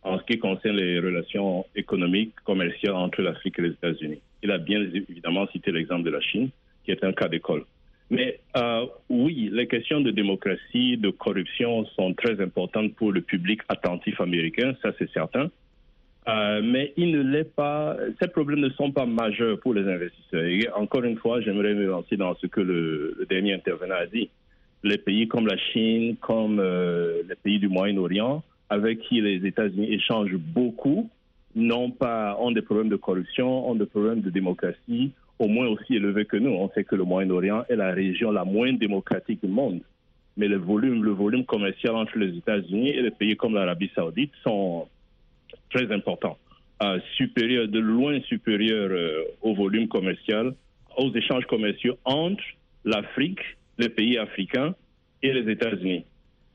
en 0.03 0.19
ce 0.19 0.23
qui 0.25 0.37
concerne 0.37 0.75
les 0.75 0.99
relations 0.99 1.65
économiques, 1.75 2.35
commerciales 2.43 2.95
entre 2.95 3.21
l'Afrique 3.21 3.57
et 3.59 3.61
les 3.61 3.69
États-Unis. 3.69 4.19
Il 4.41 4.51
a 4.51 4.57
bien 4.57 4.81
évidemment 4.81 5.47
cité 5.47 5.71
l'exemple 5.71 6.03
de 6.03 6.09
la 6.09 6.19
Chine, 6.19 6.49
qui 6.83 6.91
est 6.91 7.03
un 7.05 7.13
cas 7.13 7.29
d'école. 7.29 7.63
Mais 8.09 8.39
euh, 8.57 8.85
oui, 9.09 9.49
les 9.51 9.67
questions 9.67 10.01
de 10.01 10.11
démocratie, 10.11 10.97
de 10.97 11.09
corruption 11.09 11.85
sont 11.95 12.13
très 12.13 12.39
importantes 12.41 12.93
pour 12.95 13.11
le 13.11 13.21
public 13.21 13.61
attentif 13.69 14.19
américain, 14.21 14.75
ça 14.81 14.91
c'est 14.99 15.09
certain. 15.11 15.49
Euh, 16.27 16.61
mais 16.63 16.93
il 16.95 17.11
ne 17.11 17.21
l'est 17.21 17.53
pas. 17.55 17.97
Ces 18.21 18.29
problèmes 18.29 18.61
ne 18.61 18.69
sont 18.69 18.91
pas 18.91 19.05
majeurs 19.05 19.59
pour 19.59 19.73
les 19.73 19.81
investisseurs. 19.81 20.77
Encore 20.77 21.03
une 21.03 21.17
fois, 21.17 21.41
j'aimerais 21.41 21.73
me 21.73 21.85
lancer 21.85 22.15
dans 22.15 22.33
ce 22.35 22.47
que 22.47 22.61
le, 22.61 23.15
le, 23.19 23.25
dernier 23.25 23.53
intervenant 23.53 23.95
a 23.95 24.05
dit. 24.05 24.29
Les 24.83 24.97
pays 24.97 25.27
comme 25.27 25.47
la 25.47 25.57
Chine, 25.57 26.15
comme 26.17 26.59
euh, 26.59 27.23
les 27.27 27.35
pays 27.35 27.59
du 27.59 27.67
Moyen-Orient, 27.67 28.41
avec 28.69 29.01
qui 29.01 29.19
les 29.19 29.45
États-Unis 29.45 29.93
échangent 29.93 30.37
beaucoup, 30.37 31.09
n'ont 31.55 31.91
pas 31.91 32.37
ont 32.39 32.51
des 32.51 32.61
problèmes 32.61 32.89
de 32.89 32.95
corruption, 32.95 33.69
ont 33.69 33.75
des 33.75 33.85
problèmes 33.85 34.21
de 34.21 34.29
démocratie, 34.29 35.11
au 35.39 35.47
moins 35.47 35.67
aussi 35.67 35.95
élevé 35.95 36.25
que 36.25 36.37
nous. 36.37 36.51
On 36.51 36.69
sait 36.69 36.83
que 36.83 36.95
le 36.95 37.03
Moyen-Orient 37.03 37.63
est 37.69 37.75
la 37.75 37.91
région 37.91 38.31
la 38.31 38.45
moins 38.45 38.73
démocratique 38.73 39.41
du 39.43 39.49
monde. 39.49 39.81
Mais 40.37 40.47
le 40.47 40.57
volume, 40.57 41.03
le 41.03 41.11
volume 41.11 41.45
commercial 41.45 41.95
entre 41.95 42.17
les 42.17 42.35
États-Unis 42.37 42.89
et 42.89 43.01
les 43.01 43.11
pays 43.11 43.35
comme 43.35 43.53
l'Arabie 43.53 43.91
saoudite 43.93 44.31
sont 44.43 44.87
très 45.69 45.91
importants, 45.91 46.37
euh, 46.81 46.99
supérieurs, 47.15 47.67
de 47.67 47.79
loin 47.79 48.19
supérieurs 48.21 48.89
euh, 48.91 49.23
au 49.41 49.53
volume 49.53 49.87
commercial, 49.87 50.53
aux 50.97 51.13
échanges 51.13 51.45
commerciaux 51.45 51.97
entre 52.05 52.43
l'Afrique, 52.83 53.41
les 53.77 53.89
pays 53.89 54.17
africains 54.17 54.75
et 55.21 55.33
les 55.33 55.51
États-Unis. 55.51 56.05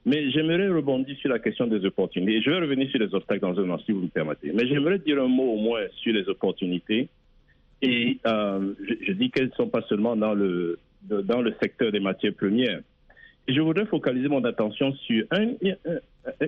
Mais 0.05 0.31
j'aimerais 0.31 0.69
rebondir 0.69 1.17
sur 1.19 1.31
la 1.31 1.39
question 1.39 1.67
des 1.67 1.85
opportunités. 1.85 2.41
Je 2.43 2.51
vais 2.51 2.61
revenir 2.61 2.89
sur 2.91 2.99
les 2.99 3.13
obstacles 3.15 3.41
dans 3.41 3.59
un 3.59 3.71
instant, 3.71 3.85
si 3.87 3.93
vous 3.93 4.03
me 4.03 4.09
permettez. 4.09 4.53
Mais 4.53 4.67
j'aimerais 4.67 4.99
dire 4.99 5.23
un 5.23 5.29
mot 5.29 5.53
au 5.53 5.57
moins 5.57 5.83
sur 5.97 6.13
les 6.13 6.29
opportunités 6.29 7.09
et 7.83 8.19
euh, 8.27 8.75
je, 9.07 9.13
dis 9.13 9.31
qu'elles 9.31 9.49
ne 9.49 9.53
sont 9.53 9.69
pas 9.69 9.83
seulement 9.83 10.17
dans 10.17 10.35
le, 10.35 10.79
dans 11.03 11.41
le 11.41 11.55
secteur 11.63 11.93
des 11.93 12.01
matières 12.01 12.35
premières. 12.35 12.81
Je 13.47 13.61
voudrais 13.61 13.87
focaliser 13.87 14.29
mon 14.29 14.45
attention 14.45 14.93
sur 14.95 15.25
un, 15.31 15.53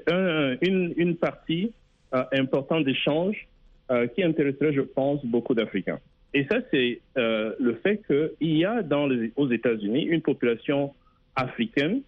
un, 0.09 0.57
une, 0.61 0.93
une, 0.97 1.17
partie 1.17 1.73
euh, 2.15 2.25
importante 2.33 2.85
d'échange 2.85 3.47
euh, 3.91 4.07
qui 4.09 4.23
intéresserait, 4.23 4.73
je 4.73 4.83
pense, 4.83 5.25
beaucoup 5.25 5.55
d'Africains. 5.55 6.01
Et 6.35 6.45
ça, 6.51 6.59
c'est 6.71 7.01
euh, 7.17 7.55
le 7.59 7.75
fait 7.77 8.03
qu'il 8.07 8.57
y 8.57 8.65
a 8.65 8.83
dans 8.83 9.07
les, 9.07 9.33
aux 9.37 9.51
États-Unis 9.51 10.05
une 10.05 10.21
population 10.21 10.93
africaine, 11.37 12.03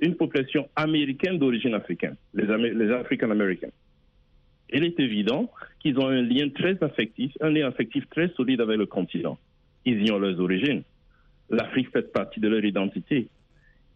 une 0.00 0.14
population 0.16 0.68
américaine 0.76 1.38
d'origine 1.38 1.74
africaine, 1.74 2.16
les, 2.34 2.46
les 2.74 2.90
Africains-Américains 2.90 3.70
il 4.70 4.84
est 4.84 5.00
évident 5.00 5.50
qu'ils 5.80 5.98
ont 5.98 6.08
un 6.08 6.22
lien 6.22 6.48
très 6.50 6.82
affectif, 6.82 7.32
un 7.40 7.50
lien 7.50 7.66
affectif 7.66 8.08
très 8.10 8.28
solide 8.30 8.60
avec 8.60 8.76
le 8.76 8.86
continent. 8.86 9.38
Ils 9.84 10.06
y 10.06 10.12
ont 10.12 10.18
leurs 10.18 10.38
origines. 10.40 10.82
L'Afrique 11.50 11.90
fait 11.92 12.12
partie 12.12 12.40
de 12.40 12.48
leur 12.48 12.64
identité. 12.64 13.28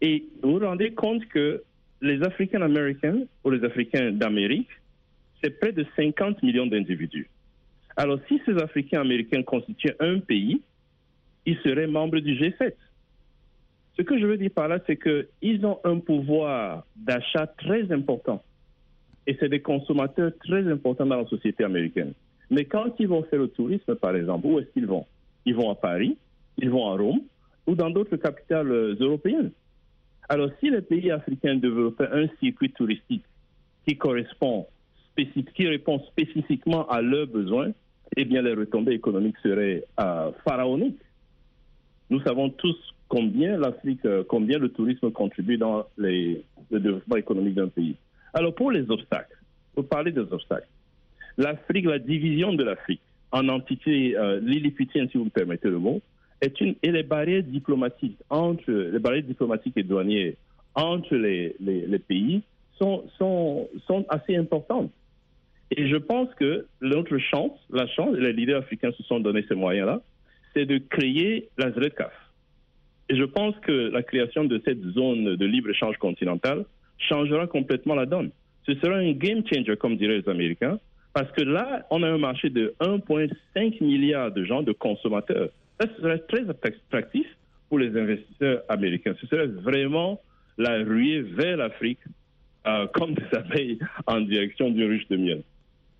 Et 0.01 0.25
vous 0.41 0.53
vous 0.53 0.65
rendez 0.65 0.91
compte 0.91 1.25
que 1.27 1.63
les 2.01 2.21
Africains 2.23 2.61
américains 2.61 3.19
ou 3.43 3.51
les 3.51 3.63
Africains 3.63 4.11
d'Amérique, 4.11 4.69
c'est 5.41 5.59
près 5.59 5.71
de 5.71 5.85
50 5.95 6.41
millions 6.41 6.65
d'individus. 6.65 7.29
Alors, 7.95 8.19
si 8.27 8.41
ces 8.45 8.57
Africains 8.57 9.01
américains 9.01 9.43
constituaient 9.43 9.95
un 9.99 10.19
pays, 10.19 10.61
ils 11.45 11.57
seraient 11.59 11.87
membres 11.87 12.19
du 12.19 12.33
G7. 12.33 12.73
Ce 13.95 14.01
que 14.01 14.19
je 14.19 14.25
veux 14.25 14.37
dire 14.37 14.49
par 14.51 14.67
là, 14.67 14.79
c'est 14.87 14.97
qu'ils 14.97 15.65
ont 15.65 15.79
un 15.83 15.99
pouvoir 15.99 16.85
d'achat 16.95 17.45
très 17.45 17.91
important 17.91 18.43
et 19.27 19.37
c'est 19.39 19.49
des 19.49 19.61
consommateurs 19.61 20.31
très 20.43 20.67
importants 20.71 21.05
dans 21.05 21.17
la 21.17 21.27
société 21.27 21.63
américaine. 21.63 22.13
Mais 22.49 22.65
quand 22.65 22.93
ils 22.99 23.07
vont 23.07 23.23
faire 23.23 23.39
le 23.39 23.47
tourisme, 23.47 23.95
par 23.95 24.15
exemple, 24.15 24.45
où 24.47 24.59
est-ce 24.59 24.69
qu'ils 24.71 24.85
vont? 24.85 25.05
Ils 25.45 25.55
vont 25.55 25.71
à 25.71 25.75
Paris, 25.75 26.17
ils 26.57 26.69
vont 26.69 26.87
à 26.89 26.97
Rome 26.97 27.21
ou 27.65 27.75
dans 27.75 27.89
d'autres 27.89 28.17
capitales 28.17 28.69
européennes. 28.99 29.51
Alors, 30.29 30.49
si 30.59 30.69
les 30.69 30.81
pays 30.81 31.11
africains 31.11 31.55
développaient 31.55 32.09
un 32.11 32.27
circuit 32.41 32.71
touristique 32.71 33.23
qui 33.87 33.97
correspond, 33.97 34.67
qui 35.17 35.67
répond 35.67 35.99
spécifiquement 35.99 36.87
à 36.87 37.01
leurs 37.01 37.27
besoins 37.27 37.71
eh 38.15 38.25
bien 38.25 38.41
les 38.41 38.53
retombées 38.53 38.93
économiques 38.93 39.37
seraient 39.41 39.83
euh, 39.99 40.31
pharaoniques. 40.45 41.01
Nous 42.09 42.21
savons 42.21 42.49
tous 42.49 42.75
combien 43.07 43.57
l'Afrique, 43.57 44.05
euh, 44.05 44.23
combien 44.27 44.59
le 44.59 44.69
tourisme 44.69 45.11
contribue 45.11 45.57
dans 45.57 45.85
les, 45.97 46.43
le 46.71 46.79
développement 46.79 47.15
économique 47.15 47.55
d'un 47.55 47.69
pays. 47.69 47.95
Alors 48.33 48.53
pour 48.55 48.71
les 48.71 48.89
obstacles, 48.89 49.37
pour 49.75 49.87
parler 49.87 50.11
des 50.11 50.21
obstacles, 50.21 50.67
l'Afrique, 51.37 51.85
la 51.85 51.99
division 51.99 52.53
de 52.53 52.63
l'Afrique 52.63 53.01
en 53.31 53.47
entités 53.49 54.15
euh, 54.17 54.39
lilliputiennes, 54.39 55.09
si 55.09 55.17
vous 55.17 55.25
me 55.25 55.29
permettez 55.29 55.69
le 55.69 55.79
mot, 55.79 56.01
est 56.41 56.59
une, 56.61 56.75
et 56.83 56.91
les 56.91 57.03
barrières 57.03 57.43
diplomatiques 57.43 58.17
entre 58.29 58.71
les 58.71 58.99
barrières 58.99 59.23
diplomatiques 59.23 59.77
et 59.77 59.83
douanières 59.83 60.33
entre 60.75 61.15
les, 61.15 61.55
pays 62.07 62.41
sont, 62.77 63.03
sont, 63.17 63.69
sont 63.87 64.05
assez 64.09 64.35
importantes. 64.35 64.91
Et 65.71 65.87
je 65.87 65.95
pense 65.95 66.33
que 66.35 66.65
notre 66.81 67.17
chance, 67.17 67.51
la 67.71 67.87
chance, 67.87 68.15
les 68.15 68.33
leaders 68.33 68.59
africains 68.59 68.91
se 68.91 69.03
sont 69.03 69.19
donné 69.19 69.45
ces 69.47 69.55
moyens-là, 69.55 70.01
c'est 70.53 70.65
de 70.65 70.77
créer 70.77 71.49
la 71.57 71.71
ZLECAF. 71.71 72.13
Et 73.09 73.15
je 73.15 73.23
pense 73.23 73.55
que 73.61 73.71
la 73.71 74.03
création 74.03 74.45
de 74.45 74.61
cette 74.65 74.81
zone 74.81 75.35
de 75.35 75.45
libre-échange 75.45 75.97
continental 75.97 76.65
changera 77.07 77.47
complètement 77.47 77.95
la 77.95 78.05
donne. 78.05 78.31
Ce 78.65 78.73
sera 78.75 78.95
un 78.95 79.11
game 79.11 79.43
changer, 79.45 79.75
comme 79.77 79.97
diraient 79.97 80.19
les 80.19 80.29
Américains, 80.29 80.79
parce 81.13 81.31
que 81.31 81.41
là, 81.41 81.85
on 81.91 82.01
a 82.01 82.09
un 82.09 82.17
marché 82.17 82.49
de 82.49 82.73
1,5 82.79 83.83
milliard 83.83 84.31
de 84.31 84.43
gens, 84.45 84.63
de 84.63 84.71
consommateurs. 84.71 85.49
Ça 85.79 85.87
serait 85.99 86.19
très 86.19 86.49
attractif 86.49 87.27
pour 87.69 87.79
les 87.79 87.95
investisseurs 87.97 88.63
américains. 88.69 89.13
Ce 89.19 89.27
serait 89.27 89.47
vraiment 89.47 90.21
la 90.57 90.83
ruée 90.83 91.21
vers 91.21 91.57
l'Afrique, 91.57 91.99
euh, 92.67 92.87
comme 92.93 93.13
des 93.13 93.37
abeilles 93.37 93.79
en 94.07 94.21
direction 94.21 94.69
du 94.69 94.85
ruche 94.85 95.07
de 95.09 95.17
miel. 95.17 95.43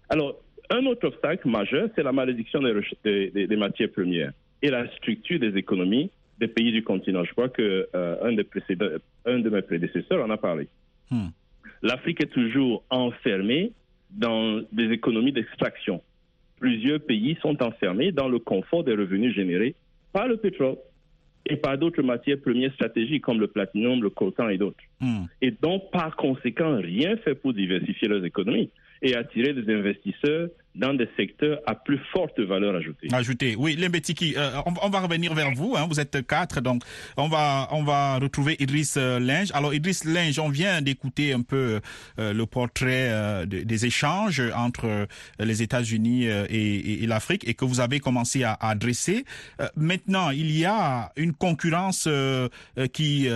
Alors, 0.10 0.40
un 0.70 0.86
autre 0.86 1.08
obstacle 1.08 1.48
majeur, 1.48 1.90
c'est 1.96 2.04
la 2.04 2.12
malédiction 2.12 2.62
des, 2.62 3.58
matières 3.58 3.92
premières 3.92 4.32
et 4.62 4.70
la 4.70 4.88
structure 4.96 5.40
des 5.40 5.58
économies 5.58 6.10
des 6.40 6.48
pays 6.48 6.72
du 6.72 6.84
continent. 6.84 7.24
Je 7.24 7.32
crois 7.32 7.50
que 7.50 7.88
euh, 7.94 8.18
un, 8.24 8.34
de 9.40 9.50
mes 9.50 9.62
prédécesseurs 9.62 10.26
en 10.26 10.30
a 10.30 10.38
parlé. 10.38 10.68
Hmm. 11.12 11.28
L'Afrique 11.82 12.22
est 12.22 12.32
toujours 12.32 12.84
enfermée 12.90 13.72
dans 14.10 14.62
des 14.72 14.92
économies 14.92 15.32
d'extraction. 15.32 16.02
Plusieurs 16.60 17.02
pays 17.02 17.38
sont 17.42 17.62
enfermés 17.62 18.12
dans 18.12 18.30
le 18.30 18.40
confort 18.40 18.84
des 18.84 18.94
revenus 18.94 19.36
générés 19.36 19.76
par 20.14 20.28
le 20.28 20.38
pétrole 20.38 20.78
et 21.46 21.58
par 21.58 21.78
d'autres 21.78 22.02
matières 22.02 22.40
premières 22.40 22.74
stratégiques 22.74 23.24
comme 23.24 23.40
le 23.40 23.48
platinum, 23.48 24.02
le 24.02 24.10
coltan 24.10 24.48
et 24.48 24.58
d'autres. 24.58 24.84
Hmm. 25.02 25.26
Et 25.42 25.52
donc, 25.52 25.92
par 25.92 26.16
conséquent, 26.16 26.78
rien 26.78 27.18
fait 27.18 27.36
pour 27.36 27.54
diversifier 27.54 28.08
leurs 28.08 28.24
économies 28.24 28.70
et 29.02 29.16
attirer 29.16 29.54
des 29.54 29.74
investisseurs 29.74 30.50
dans 30.76 30.94
des 30.94 31.10
secteurs 31.18 31.60
à 31.66 31.76
plus 31.76 32.00
forte 32.12 32.40
valeur 32.40 32.76
ajoutée. 32.76 33.08
Ajoutée, 33.12 33.56
oui. 33.58 33.76
Lembetiki, 33.76 34.36
euh, 34.38 34.62
on, 34.66 34.90
va 34.90 35.00
revenir 35.02 35.34
vers 35.34 35.52
vous. 35.54 35.76
Hein, 35.78 35.88
vous 35.90 36.00
êtes 36.00 36.26
quatre, 36.26 36.62
donc 36.62 36.84
on 37.18 37.28
va 37.28 37.68
on 37.72 37.84
va 37.84 38.18
retrouver 38.18 38.56
Idriss 38.60 38.96
euh, 38.98 39.20
Linge. 39.20 39.52
Alors 39.54 39.74
Idriss 39.74 40.04
Linge, 40.06 40.40
on 40.40 40.50
vient 40.50 40.82
d'écouter 40.82 41.34
un 41.34 41.42
peu 41.42 41.80
euh, 42.20 42.34
le 42.34 42.46
portrait 42.46 43.10
euh, 43.10 43.46
de, 43.46 43.62
des 43.62 43.86
échanges 43.86 44.42
entre 44.56 44.86
euh, 44.86 45.06
les 45.40 45.62
États-Unis 45.62 46.26
et, 46.26 47.04
et, 47.04 47.08
l'Afrique 47.08 47.48
et 47.48 47.54
que 47.54 47.66
vous 47.66 47.80
avez 47.80 48.00
commencé 48.00 48.44
à, 48.44 48.54
à 48.54 48.70
adresser. 48.70 49.26
maintenant, 49.76 50.30
il 50.30 50.52
y 50.52 50.66
a 50.66 51.12
une 51.16 51.34
concurrence 51.34 52.08
qui 52.94 53.28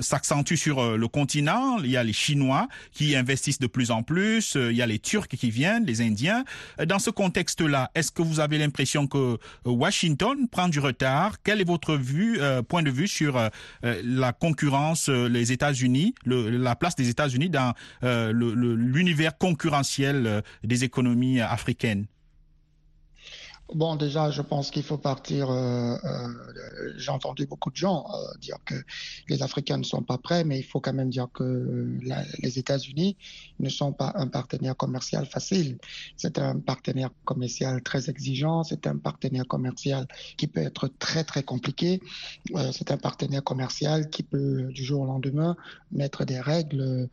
s'accentue 0.00 0.54
sur 0.54 0.96
le 0.96 1.08
continent. 1.08 1.78
Il 1.78 1.90
y 1.90 1.96
a 1.96 2.02
les 2.02 2.12
Chinois 2.12 2.68
qui 2.92 3.16
investissent 3.16 3.58
de 3.58 3.66
plus 3.66 3.90
en 3.90 4.02
plus. 4.02 4.56
il 4.56 4.76
y 4.76 4.82
a 4.82 4.86
les 4.86 4.98
Turcs 4.98 5.28
qui 5.28 5.50
viennent, 5.50 5.84
les 5.84 6.00
Indiens. 6.00 6.44
Dans 6.86 6.98
ce 6.98 7.10
contexte-là, 7.10 7.90
est-ce 7.94 8.10
que 8.10 8.22
vous 8.22 8.40
avez 8.40 8.58
l'impression 8.58 9.06
que 9.06 9.38
Washington 9.64 10.48
prend 10.48 10.68
du 10.68 10.80
retard? 10.80 11.36
Quel 11.42 11.60
est 11.60 11.64
votre 11.64 11.98
euh, 11.98 12.62
point 12.62 12.82
de 12.82 12.90
vue 12.90 13.08
sur 13.08 13.36
euh, 13.36 13.48
la 13.82 14.32
concurrence, 14.32 15.08
euh, 15.08 15.28
les 15.28 15.52
États-Unis, 15.52 16.14
la 16.26 16.76
place 16.76 16.96
des 16.96 17.08
États-Unis 17.08 17.50
dans 17.50 17.74
l'univers 18.02 19.36
concurrentiel 19.38 20.42
des 20.62 20.84
économies 20.84 21.40
africaines? 21.40 22.06
Bon, 23.72 23.96
déjà, 23.96 24.30
je 24.30 24.42
pense 24.42 24.70
qu'il 24.70 24.82
faut 24.82 24.98
partir. 24.98 25.50
Euh, 25.50 25.96
euh, 26.04 26.92
J'ai 26.98 27.10
entendu 27.10 27.46
beaucoup 27.46 27.70
de 27.70 27.76
gens 27.76 28.04
euh, 28.12 28.38
dire 28.38 28.58
que 28.66 28.74
les 29.28 29.42
Africains 29.42 29.78
ne 29.78 29.84
sont 29.84 30.02
pas 30.02 30.18
prêts, 30.18 30.44
mais 30.44 30.58
il 30.58 30.62
faut 30.62 30.80
quand 30.80 30.92
même 30.92 31.08
dire 31.08 31.28
que 31.32 31.98
les 32.42 32.58
États-Unis 32.58 33.16
ne 33.60 33.70
sont 33.70 33.92
pas 33.92 34.12
un 34.16 34.28
partenaire 34.28 34.76
commercial 34.76 35.24
facile. 35.24 35.78
C'est 36.16 36.38
un 36.38 36.58
partenaire 36.58 37.08
commercial 37.24 37.82
très 37.82 38.10
exigeant. 38.10 38.64
C'est 38.64 38.86
un 38.86 38.98
partenaire 38.98 39.46
commercial 39.46 40.06
qui 40.36 40.46
peut 40.46 40.60
être 40.60 40.88
très 40.98 41.24
très 41.24 41.42
compliqué. 41.42 42.02
C'est 42.72 42.90
un 42.90 42.98
partenaire 42.98 43.42
commercial 43.42 44.10
qui 44.10 44.22
peut 44.22 44.64
du 44.72 44.84
jour 44.84 45.02
au 45.02 45.06
lendemain 45.06 45.56
mettre 45.90 46.24
des 46.24 46.38
règles 46.38 47.08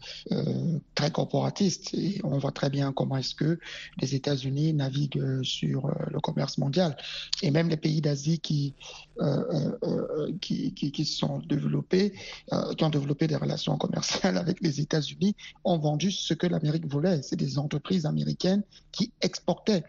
très 0.95 1.11
corporatistes. 1.11 1.93
Et 1.93 2.19
on 2.23 2.37
voit 2.37 2.51
très 2.51 2.69
bien 2.69 2.91
comment 2.91 3.17
est-ce 3.17 3.35
que 3.35 3.57
les 4.01 4.15
États-Unis 4.15 4.73
naviguent 4.73 5.43
sur 5.43 5.87
le 5.87 6.19
commerce 6.19 6.40
mondial. 6.57 6.95
Et 7.41 7.51
même 7.51 7.69
les 7.69 7.77
pays 7.77 8.01
d'Asie 8.01 8.39
qui, 8.39 8.73
euh, 9.21 9.77
euh, 9.83 10.31
qui, 10.41 10.73
qui, 10.73 10.91
qui, 10.91 11.05
sont 11.05 11.39
développés, 11.39 12.13
euh, 12.53 12.73
qui 12.73 12.83
ont 12.83 12.89
développé 12.89 13.27
des 13.27 13.35
relations 13.35 13.77
commerciales 13.77 14.37
avec 14.37 14.61
les 14.61 14.79
États-Unis, 14.79 15.35
ont 15.63 15.77
vendu 15.77 16.11
ce 16.11 16.33
que 16.33 16.47
l'Amérique 16.47 16.87
voulait. 16.87 17.21
C'est 17.21 17.35
des 17.35 17.59
entreprises 17.59 18.05
américaines 18.05 18.63
qui 18.91 19.11
exportaient 19.21 19.83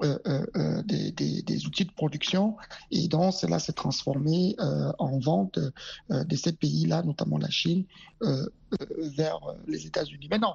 des, 0.00 1.12
des, 1.12 1.42
des, 1.42 1.66
outils 1.66 1.84
de 1.84 1.92
production 1.92 2.56
et 2.90 3.08
donc 3.08 3.34
cela 3.34 3.58
s'est 3.58 3.74
transformé 3.74 4.56
en 4.58 5.18
vente 5.18 5.58
de 6.08 6.36
ces 6.36 6.52
pays-là, 6.52 7.02
notamment 7.02 7.36
la 7.36 7.50
Chine, 7.50 7.84
vers 8.98 9.38
les 9.66 9.86
États-Unis. 9.86 10.28
Maintenant, 10.30 10.54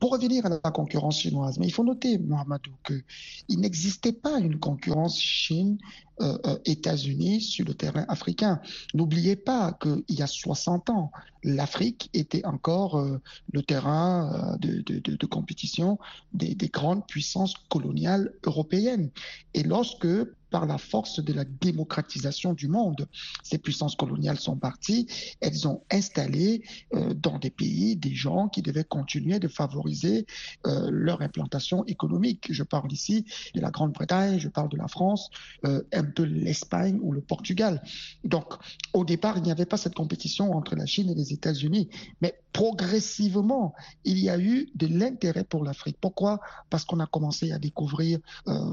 pour 0.00 0.12
revenir 0.12 0.46
à 0.46 0.50
la 0.50 0.70
concurrence 0.70 1.18
chinoise, 1.18 1.58
mais 1.58 1.66
il 1.66 1.72
faut 1.72 1.82
noter, 1.82 2.18
Mohamedou, 2.18 2.70
qu'il 2.86 3.60
n'existait 3.60 4.12
pas 4.12 4.38
une 4.38 4.60
concurrence 4.60 4.89
Chine 5.08 5.78
euh, 6.20 6.58
États-Unis 6.66 7.40
sur 7.40 7.64
le 7.64 7.74
terrain 7.74 8.04
africain. 8.08 8.60
N'oubliez 8.92 9.36
pas 9.36 9.72
qu'il 9.80 10.02
y 10.18 10.22
a 10.22 10.26
60 10.26 10.90
ans, 10.90 11.10
l'Afrique 11.42 12.10
était 12.12 12.44
encore 12.44 12.98
euh, 12.98 13.20
le 13.52 13.62
terrain 13.62 14.54
euh, 14.54 14.58
de, 14.58 15.26
compétition 15.26 15.98
des, 16.34 16.54
des 16.54 16.68
grandes 16.68 17.06
puissances 17.06 17.54
coloniales 17.70 18.34
européennes. 18.44 19.10
Et 19.54 19.62
lorsque 19.62 20.06
par 20.50 20.66
la 20.66 20.78
force 20.78 21.20
de 21.20 21.32
la 21.32 21.44
démocratisation 21.44 22.52
du 22.52 22.68
monde. 22.68 23.08
Ces 23.42 23.58
puissances 23.58 23.96
coloniales 23.96 24.38
sont 24.38 24.56
parties, 24.56 25.06
elles 25.40 25.66
ont 25.66 25.82
installé 25.90 26.62
euh, 26.94 27.14
dans 27.14 27.38
des 27.38 27.50
pays 27.50 27.96
des 27.96 28.14
gens 28.14 28.48
qui 28.48 28.62
devaient 28.62 28.84
continuer 28.84 29.38
de 29.38 29.48
favoriser 29.48 30.26
euh, 30.66 30.88
leur 30.90 31.22
implantation 31.22 31.84
économique. 31.86 32.48
Je 32.50 32.62
parle 32.62 32.92
ici 32.92 33.24
de 33.54 33.60
la 33.60 33.70
Grande-Bretagne, 33.70 34.38
je 34.38 34.48
parle 34.48 34.68
de 34.68 34.76
la 34.76 34.88
France, 34.88 35.30
euh, 35.64 35.82
un 35.92 36.04
peu 36.04 36.24
l'Espagne 36.24 36.98
ou 37.02 37.12
le 37.12 37.20
Portugal. 37.20 37.82
Donc, 38.24 38.54
au 38.92 39.04
départ, 39.04 39.38
il 39.38 39.42
n'y 39.42 39.52
avait 39.52 39.66
pas 39.66 39.76
cette 39.76 39.94
compétition 39.94 40.52
entre 40.52 40.76
la 40.76 40.86
Chine 40.86 41.10
et 41.10 41.14
les 41.14 41.32
États-Unis, 41.32 41.88
mais 42.20 42.34
progressivement, 42.52 43.74
il 44.04 44.18
y 44.18 44.28
a 44.28 44.38
eu 44.38 44.68
de 44.74 44.86
l'intérêt 44.86 45.44
pour 45.44 45.64
l'Afrique. 45.64 45.96
Pourquoi? 46.00 46.40
Parce 46.68 46.84
qu'on 46.84 46.98
a 46.98 47.06
commencé 47.06 47.52
à 47.52 47.58
découvrir 47.58 48.18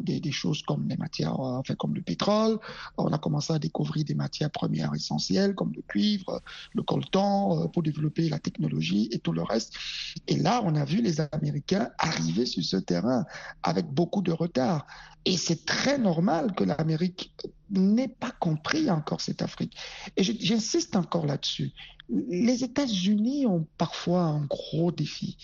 des, 0.02 0.32
choses 0.32 0.64
comme 0.64 0.88
les 0.90 0.98
matières, 0.98 1.62
comme 1.76 1.96
le 1.96 2.02
pétrole. 2.02 2.60
On 2.98 3.12
a 3.12 3.18
commencé 3.18 3.54
à 3.54 3.60
découvrir 3.60 4.06
des 4.06 4.16
matières 4.16 4.52
premières 4.52 4.94
essentielles 4.94 5.56
comme 5.56 5.74
le 5.76 5.82
cuivre, 5.82 6.42
le 6.74 6.84
coltan, 6.84 7.64
euh, 7.64 7.68
pour 7.68 7.84
développer 7.84 8.30
la 8.30 8.40
technologie 8.40 9.10
et 9.12 9.20
tout 9.20 9.34
le 9.34 9.44
reste. 9.44 9.76
Et 10.28 10.38
là, 10.38 10.62
on 10.64 10.76
a 10.76 10.86
vu 10.86 11.02
les 11.02 11.20
Américains 11.20 11.90
arriver 11.98 12.46
sur 12.46 12.64
ce 12.64 12.78
terrain 12.78 13.26
avec 13.64 13.86
beaucoup 13.88 14.22
de 14.22 14.32
retard. 14.32 14.86
Et 15.26 15.36
c'est 15.36 15.66
très 15.66 15.98
normal 15.98 16.54
que 16.56 16.64
l'Amérique 16.64 17.34
n'ait 17.70 18.08
pas 18.08 18.32
compris 18.32 18.90
encore 18.90 19.20
cette 19.20 19.42
Afrique. 19.42 19.76
Et 20.16 20.24
j'insiste 20.24 20.96
encore 20.96 21.26
là-dessus. 21.26 21.74
Les 22.10 22.64
États-Unis 22.64 23.46
ont 23.46 23.68
parfois 23.78 24.22
un 24.22 24.46
gros 24.46 24.92
défi. 24.92 25.38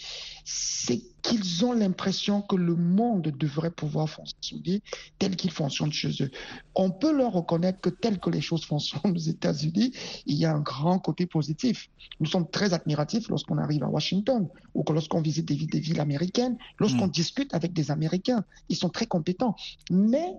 C'est 0.45 1.01
qu'ils 1.21 1.65
ont 1.65 1.73
l'impression 1.73 2.41
que 2.41 2.55
le 2.55 2.75
monde 2.75 3.33
devrait 3.37 3.71
pouvoir 3.71 4.09
fonctionner 4.09 4.81
tel 5.19 5.35
qu'il 5.35 5.51
fonctionne 5.51 5.91
chez 5.91 6.11
eux. 6.21 6.31
On 6.75 6.89
peut 6.89 7.15
leur 7.15 7.33
reconnaître 7.33 7.81
que 7.81 7.89
tel 7.89 8.19
que 8.19 8.29
les 8.29 8.41
choses 8.41 8.65
fonctionnent 8.65 9.15
aux 9.15 9.17
États-Unis, 9.17 9.93
il 10.25 10.35
y 10.35 10.45
a 10.45 10.53
un 10.53 10.59
grand 10.59 10.99
côté 10.99 11.25
positif. 11.25 11.89
Nous 12.19 12.27
sommes 12.27 12.49
très 12.49 12.73
admiratifs 12.73 13.29
lorsqu'on 13.29 13.57
arrive 13.57 13.83
à 13.83 13.87
Washington 13.87 14.47
ou 14.73 14.83
que 14.83 14.93
lorsqu'on 14.93 15.21
visite 15.21 15.47
des 15.47 15.55
villes, 15.55 15.69
des 15.69 15.79
villes 15.79 16.01
américaines, 16.01 16.57
lorsqu'on 16.79 17.07
mmh. 17.07 17.11
discute 17.11 17.53
avec 17.53 17.73
des 17.73 17.91
Américains. 17.91 18.43
Ils 18.69 18.77
sont 18.77 18.89
très 18.89 19.05
compétents. 19.05 19.55
Mais 19.91 20.33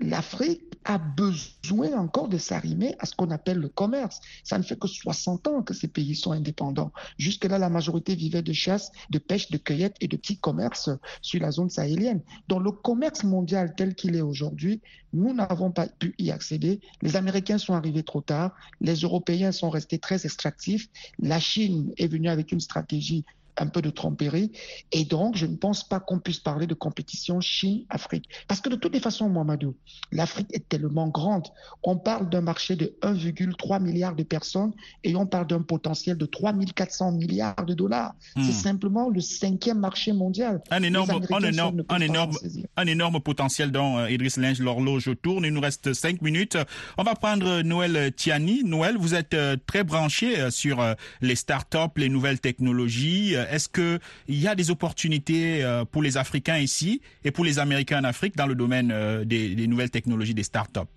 l'Afrique 0.00 0.62
a 0.84 0.98
besoin 0.98 1.92
encore 1.98 2.28
de 2.28 2.38
s'arrimer 2.38 2.94
à 2.98 3.06
ce 3.06 3.14
qu'on 3.14 3.30
appelle 3.30 3.58
le 3.58 3.68
commerce. 3.68 4.20
Ça 4.42 4.56
ne 4.56 4.62
fait 4.62 4.78
que 4.78 4.88
60 4.88 5.46
ans 5.48 5.62
que 5.62 5.74
ces 5.74 5.88
pays 5.88 6.14
sont 6.14 6.32
indépendants. 6.32 6.92
Jusque-là, 7.18 7.58
la 7.58 7.68
majorité 7.68 8.14
vivait 8.14 8.42
de 8.42 8.52
chasse, 8.52 8.90
de 9.10 9.18
pêche, 9.18 9.50
de 9.50 9.58
cueillette 9.58 9.96
et 10.00 10.08
de 10.08 10.16
petits 10.16 10.38
commerces 10.38 10.90
sur 11.20 11.40
la 11.40 11.50
zone 11.50 11.68
sahélienne. 11.68 12.22
Dans 12.48 12.58
le 12.58 12.70
commerce 12.70 13.24
mondial 13.24 13.74
tel 13.76 13.94
qu'il 13.94 14.16
est 14.16 14.22
aujourd'hui, 14.22 14.80
nous 15.12 15.34
n'avons 15.34 15.70
pas 15.70 15.86
pu 15.86 16.14
y 16.18 16.30
accéder. 16.30 16.80
Les 17.02 17.16
Américains 17.16 17.58
sont 17.58 17.74
arrivés 17.74 18.02
trop 18.02 18.20
tard. 18.20 18.54
Les 18.80 18.94
Européens 18.94 19.52
sont 19.52 19.70
restés 19.70 19.98
très 19.98 20.24
extractifs. 20.24 20.88
La 21.18 21.40
Chine 21.40 21.92
est 21.96 22.08
venue 22.08 22.28
avec 22.28 22.52
une 22.52 22.60
stratégie 22.60 23.24
un 23.60 23.66
peu 23.66 23.82
de 23.82 23.90
tromperie. 23.90 24.52
Et 24.92 25.04
donc, 25.04 25.36
je 25.36 25.46
ne 25.46 25.56
pense 25.56 25.86
pas 25.86 26.00
qu'on 26.00 26.18
puisse 26.18 26.38
parler 26.38 26.66
de 26.66 26.74
compétition 26.74 27.40
Chine-Afrique. 27.40 28.28
Parce 28.46 28.60
que 28.60 28.68
de 28.68 28.76
toutes 28.76 28.94
les 28.94 29.00
façons, 29.00 29.28
Mohamedou, 29.28 29.74
l'Afrique 30.12 30.48
est 30.52 30.68
tellement 30.68 31.08
grande. 31.08 31.48
On 31.82 31.96
parle 31.96 32.28
d'un 32.28 32.40
marché 32.40 32.76
de 32.76 32.96
1,3 33.02 33.82
milliard 33.82 34.14
de 34.14 34.22
personnes 34.22 34.72
et 35.04 35.14
on 35.16 35.26
parle 35.26 35.46
d'un 35.46 35.62
potentiel 35.62 36.16
de 36.16 36.26
3 36.26 36.54
400 36.74 37.12
milliards 37.12 37.64
de 37.66 37.74
dollars. 37.74 38.14
Hmm. 38.36 38.42
C'est 38.42 38.52
simplement 38.52 39.08
le 39.08 39.20
cinquième 39.20 39.78
marché 39.78 40.12
mondial. 40.12 40.60
Un 40.70 40.82
énorme, 40.82 41.10
un 41.30 41.40
énorme, 41.42 41.84
un 41.88 42.00
énorme, 42.00 42.32
un 42.76 42.86
énorme 42.86 43.20
potentiel 43.20 43.70
dont 43.70 43.98
euh, 43.98 44.10
Idriss 44.10 44.36
Linge, 44.36 44.60
l'horloge 44.60 45.10
tourne. 45.22 45.44
Il 45.44 45.52
nous 45.52 45.60
reste 45.60 45.92
cinq 45.92 46.22
minutes. 46.22 46.56
On 46.96 47.02
va 47.02 47.14
prendre 47.14 47.62
Noël 47.62 48.12
Tiani. 48.14 48.64
Noël, 48.64 48.96
vous 48.98 49.14
êtes 49.14 49.34
euh, 49.34 49.56
très 49.66 49.84
branché 49.84 50.38
euh, 50.38 50.50
sur 50.50 50.80
euh, 50.80 50.94
les 51.20 51.34
startups, 51.34 51.96
les 51.96 52.08
nouvelles 52.08 52.40
technologies. 52.40 53.34
Est-ce 53.50 53.68
que 53.68 53.98
il 54.26 54.40
y 54.40 54.48
a 54.48 54.54
des 54.54 54.70
opportunités 54.70 55.64
euh, 55.64 55.84
pour 55.84 56.02
les 56.02 56.16
Africains 56.16 56.58
ici 56.58 57.00
et 57.24 57.30
pour 57.30 57.44
les 57.44 57.58
Américains 57.58 58.00
en 58.00 58.04
Afrique 58.04 58.36
dans 58.36 58.46
le 58.46 58.54
domaine 58.54 58.90
euh, 58.92 59.24
des, 59.24 59.54
des 59.54 59.66
nouvelles 59.66 59.90
technologies, 59.90 60.34
des 60.34 60.42
startups? 60.42 60.88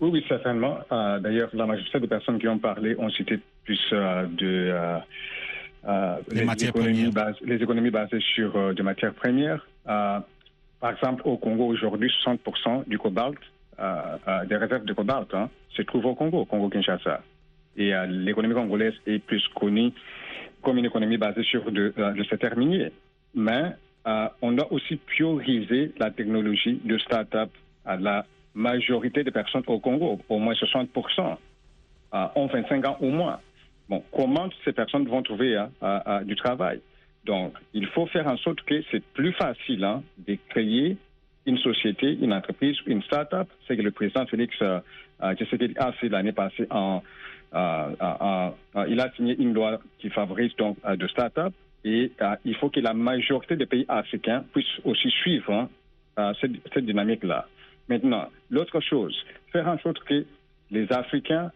Oui, 0.00 0.10
oui, 0.12 0.24
certainement. 0.28 0.78
Euh, 0.92 1.18
D'ailleurs, 1.18 1.50
la 1.54 1.66
majorité 1.66 2.00
des 2.00 2.08
personnes 2.08 2.38
qui 2.38 2.48
ont 2.48 2.58
parlé 2.58 2.96
ont 2.98 3.08
cité 3.10 3.38
plus 3.64 3.80
euh, 3.92 4.26
de 4.26 4.74
euh, 5.86 6.16
Les 6.30 6.44
matières 6.44 6.70
économies 6.70 7.10
les 7.44 7.56
économies 7.56 7.90
basées 7.90 8.20
sur 8.34 8.74
des 8.74 8.82
matières 8.82 9.14
premières. 9.14 9.66
Par 9.84 10.90
exemple, 10.90 11.22
au 11.24 11.36
Congo 11.38 11.66
aujourd'hui, 11.66 12.10
60% 12.24 12.86
du 12.86 12.98
cobalt, 12.98 13.38
des 13.78 14.56
réserves 14.56 14.84
de 14.84 14.92
cobalt, 14.92 15.32
hein, 15.32 15.48
se 15.70 15.82
trouvent 15.82 16.06
au 16.06 16.14
Congo, 16.14 16.40
au 16.40 16.44
Congo-Kinshasa. 16.44 17.22
Et 17.76 17.92
l'économie 18.08 18.54
congolaise 18.54 18.94
est 19.06 19.18
plus 19.18 19.46
connue 19.54 19.92
comme 20.64 20.78
une 20.78 20.86
économie 20.86 21.18
basée 21.18 21.44
sur 21.44 21.70
de, 21.70 21.92
euh, 21.98 22.36
terres 22.40 22.56
miniers. 22.56 22.90
Mais 23.34 23.72
euh, 24.06 24.28
on 24.42 24.52
doit 24.52 24.72
aussi 24.72 24.96
prioriser 24.96 25.92
la 25.98 26.10
technologie 26.10 26.80
de 26.84 26.98
start-up 26.98 27.50
à 27.84 27.96
la 27.96 28.26
majorité 28.54 29.24
des 29.24 29.30
personnes 29.30 29.62
au 29.66 29.78
Congo, 29.78 30.20
au 30.28 30.38
moins 30.38 30.54
60%, 30.54 31.36
euh, 32.14 32.26
ont 32.36 32.46
25 32.46 32.86
ans 32.86 32.96
au 33.00 33.10
moins. 33.10 33.40
Bon, 33.88 34.02
comment 34.12 34.48
ces 34.64 34.72
personnes 34.72 35.06
vont 35.06 35.22
trouver 35.22 35.56
euh, 35.56 35.66
euh, 35.82 36.20
du 36.24 36.36
travail? 36.36 36.80
Donc, 37.24 37.54
il 37.72 37.86
faut 37.88 38.06
faire 38.06 38.26
en 38.26 38.36
sorte 38.38 38.62
que 38.62 38.82
c'est 38.90 39.02
plus 39.12 39.32
facile 39.32 39.84
hein, 39.84 40.02
de 40.26 40.36
créer 40.48 40.96
une 41.46 41.58
société, 41.58 42.16
une 42.20 42.32
entreprise, 42.32 42.76
une 42.86 43.02
start-up. 43.02 43.48
C'est 43.66 43.76
que 43.76 43.82
le 43.82 43.90
président 43.90 44.26
Félix 44.26 44.54
euh, 44.62 44.80
a 45.20 45.92
fait 45.92 46.08
l'année 46.08 46.32
passée 46.32 46.66
en, 46.70 47.02
il 47.54 49.00
a 49.00 49.10
signé 49.16 49.36
une 49.38 49.52
loi 49.54 49.78
qui 49.98 50.10
favorise 50.10 50.54
donc 50.56 50.76
euh, 50.84 50.96
de 50.96 51.06
start-up 51.06 51.52
et 51.84 52.10
euh, 52.20 52.36
il 52.44 52.56
faut 52.56 52.70
que 52.70 52.80
la 52.80 52.94
majorité 52.94 53.56
des 53.56 53.66
pays 53.66 53.84
africains 53.88 54.44
puissent 54.52 54.80
aussi 54.84 55.10
suivre 55.10 55.52
hein, 55.52 55.68
euh, 56.18 56.32
cette, 56.40 56.52
cette 56.72 56.86
dynamique-là. 56.86 57.46
Maintenant, 57.88 58.28
l'autre 58.50 58.80
chose, 58.80 59.14
faire 59.52 59.68
en 59.68 59.78
sorte 59.78 60.02
que 60.04 60.24
les 60.70 60.90
Africains 60.90 61.52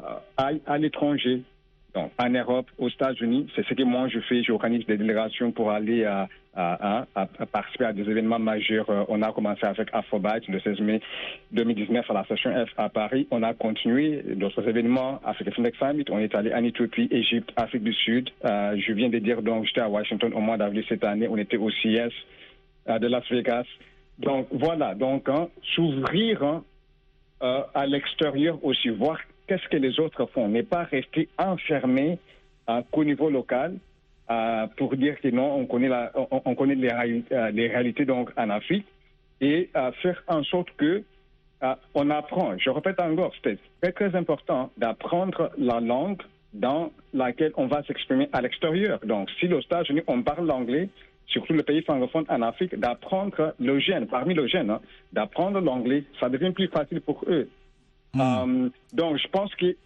euh, 0.00 0.04
aillent 0.36 0.62
à 0.66 0.78
l'étranger, 0.78 1.42
donc 1.94 2.12
en 2.18 2.28
Europe, 2.28 2.68
aux 2.78 2.88
États-Unis, 2.88 3.48
c'est 3.54 3.64
ce 3.66 3.74
que 3.74 3.82
moi 3.84 4.08
je 4.08 4.18
fais. 4.20 4.42
J'organise 4.42 4.84
des 4.86 4.98
délégations 4.98 5.52
pour 5.52 5.70
aller 5.70 6.04
à, 6.04 6.28
à- 6.58 7.26
participer 7.52 7.84
à 7.86 7.92
des 7.92 8.02
événements 8.02 8.38
majeurs. 8.38 8.88
Euh, 8.90 9.04
On 9.08 9.22
a 9.22 9.32
commencé 9.32 9.64
avec 9.64 9.88
Afrobyte 9.92 10.46
le 10.48 10.60
16 10.60 10.80
mai 10.80 11.00
2019 11.52 12.10
à 12.10 12.14
la 12.14 12.24
station 12.24 12.50
F 12.66 12.70
à 12.76 12.88
Paris. 12.88 13.26
On 13.30 13.42
a 13.42 13.54
continué 13.54 14.22
d'autres 14.34 14.68
événements, 14.68 15.20
Africa 15.24 15.50
Fintech 15.52 15.76
Summit. 15.76 16.04
On 16.10 16.18
est 16.18 16.34
allé 16.34 16.52
en 16.52 16.64
Éthiopie, 16.64 17.08
Égypte, 17.10 17.50
Afrique 17.56 17.84
du 17.84 17.92
Sud. 17.92 18.30
Euh, 18.44 18.76
je 18.78 18.92
viens 18.92 19.08
de 19.08 19.18
dire 19.18 19.42
donc 19.42 19.66
j'étais 19.66 19.80
à 19.80 19.88
Washington 19.88 20.32
au 20.34 20.40
mois 20.40 20.56
d'avril 20.56 20.84
cette 20.88 21.04
année. 21.04 21.28
On 21.28 21.36
était 21.36 21.56
au 21.56 21.70
CES 21.70 22.12
euh, 22.88 22.98
de 22.98 23.06
Las 23.06 23.24
Vegas. 23.30 23.64
Donc 24.18 24.48
voilà, 24.50 24.94
donc 24.94 25.28
hein, 25.28 25.48
s'ouvrir 25.74 26.42
hein, 26.42 26.64
à 27.40 27.86
l'extérieur 27.86 28.58
aussi, 28.64 28.88
voir 28.88 29.18
qu'est-ce 29.46 29.66
que 29.68 29.76
les 29.76 29.98
autres 29.98 30.26
font, 30.26 30.48
ne 30.48 30.62
pas 30.62 30.82
rester 30.84 31.28
enfermé 31.38 32.18
euh, 32.68 32.82
qu'au 32.92 33.04
niveau 33.04 33.30
local 33.30 33.74
euh, 34.30 34.66
pour 34.76 34.96
dire 34.96 35.20
que 35.20 35.28
non, 35.28 35.54
on 35.56 35.66
connaît, 35.66 35.88
la, 35.88 36.12
on, 36.14 36.42
on 36.44 36.54
connaît 36.54 36.74
les, 36.74 36.90
euh, 37.32 37.50
les 37.50 37.68
réalités 37.68 38.04
donc 38.04 38.30
en 38.36 38.50
Afrique 38.50 38.86
et 39.40 39.70
euh, 39.76 39.92
faire 40.02 40.22
en 40.26 40.42
sorte 40.44 40.70
que 40.76 41.02
euh, 41.62 41.74
on 41.94 42.10
apprend. 42.10 42.56
Je 42.58 42.70
répète 42.70 43.00
encore, 43.00 43.32
c'est 43.42 43.58
très 43.80 43.92
très 43.92 44.14
important 44.14 44.70
d'apprendre 44.76 45.50
la 45.58 45.80
langue 45.80 46.22
dans 46.52 46.92
laquelle 47.12 47.52
on 47.56 47.66
va 47.66 47.82
s'exprimer 47.84 48.28
à 48.32 48.40
l'extérieur. 48.40 49.00
Donc, 49.04 49.28
si 49.38 49.52
aux 49.52 49.60
États-Unis 49.60 50.02
on 50.06 50.22
parle 50.22 50.46
l'anglais, 50.46 50.88
surtout 51.26 51.52
les 51.52 51.62
pays 51.62 51.82
francophones 51.82 52.24
en 52.28 52.42
Afrique, 52.42 52.74
d'apprendre 52.78 53.54
le 53.58 53.78
jeune, 53.78 54.06
parmi 54.06 54.34
les 54.34 54.48
jeunes, 54.48 54.70
hein, 54.70 54.80
d'apprendre 55.12 55.60
l'anglais, 55.60 56.04
ça 56.20 56.28
devient 56.28 56.52
plus 56.52 56.68
facile 56.68 57.00
pour 57.00 57.24
eux. 57.28 57.48
Euh, 58.16 58.68
donc, 58.92 59.18
je 59.18 59.28
pense 59.28 59.54
que 59.54 59.76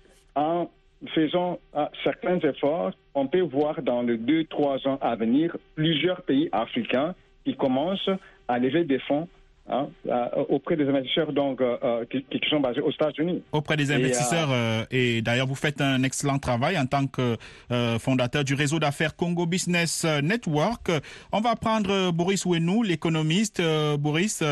en 1.02 1.06
faisant 1.08 1.58
euh, 1.76 1.86
certains 2.04 2.38
efforts, 2.38 2.92
on 3.14 3.26
peut 3.26 3.40
voir 3.40 3.82
dans 3.82 4.02
les 4.02 4.16
deux, 4.16 4.44
trois 4.44 4.86
ans 4.86 4.98
à 5.00 5.16
venir 5.16 5.56
plusieurs 5.74 6.22
pays 6.22 6.48
africains 6.52 7.14
qui 7.44 7.56
commencent 7.56 8.10
à 8.48 8.58
lever 8.58 8.84
des 8.84 8.98
fonds 9.00 9.28
hein, 9.68 9.88
euh, 10.08 10.26
auprès 10.48 10.76
des 10.76 10.88
investisseurs 10.88 11.32
donc, 11.32 11.60
euh, 11.60 11.76
euh, 11.82 12.04
qui, 12.10 12.22
qui 12.24 12.48
sont 12.48 12.60
basés 12.60 12.80
aux 12.80 12.90
États-Unis. 12.90 13.42
auprès 13.52 13.76
des 13.76 13.90
Et, 13.90 13.94
euh, 13.94 13.98
investisseurs. 13.98 14.86
Et, 14.90 15.22
d'ailleurs, 15.22 15.46
vous 15.46 15.54
faites 15.54 15.80
un 15.80 16.02
excellent 16.02 16.38
travail 16.38 16.78
en 16.78 16.86
tant 16.86 17.06
que 17.06 17.36
euh, 17.70 17.98
fondateur 17.98 18.44
du 18.44 18.54
réseau 18.54 18.78
d'affaires 18.78 19.16
Congo 19.16 19.46
Business 19.46 20.04
Network. 20.22 20.90
On 21.32 21.40
va 21.40 21.56
prendre 21.56 22.10
Boris 22.10 22.44
Ouenou, 22.44 22.82
l'économiste. 22.82 23.62
Boris, 23.98 24.42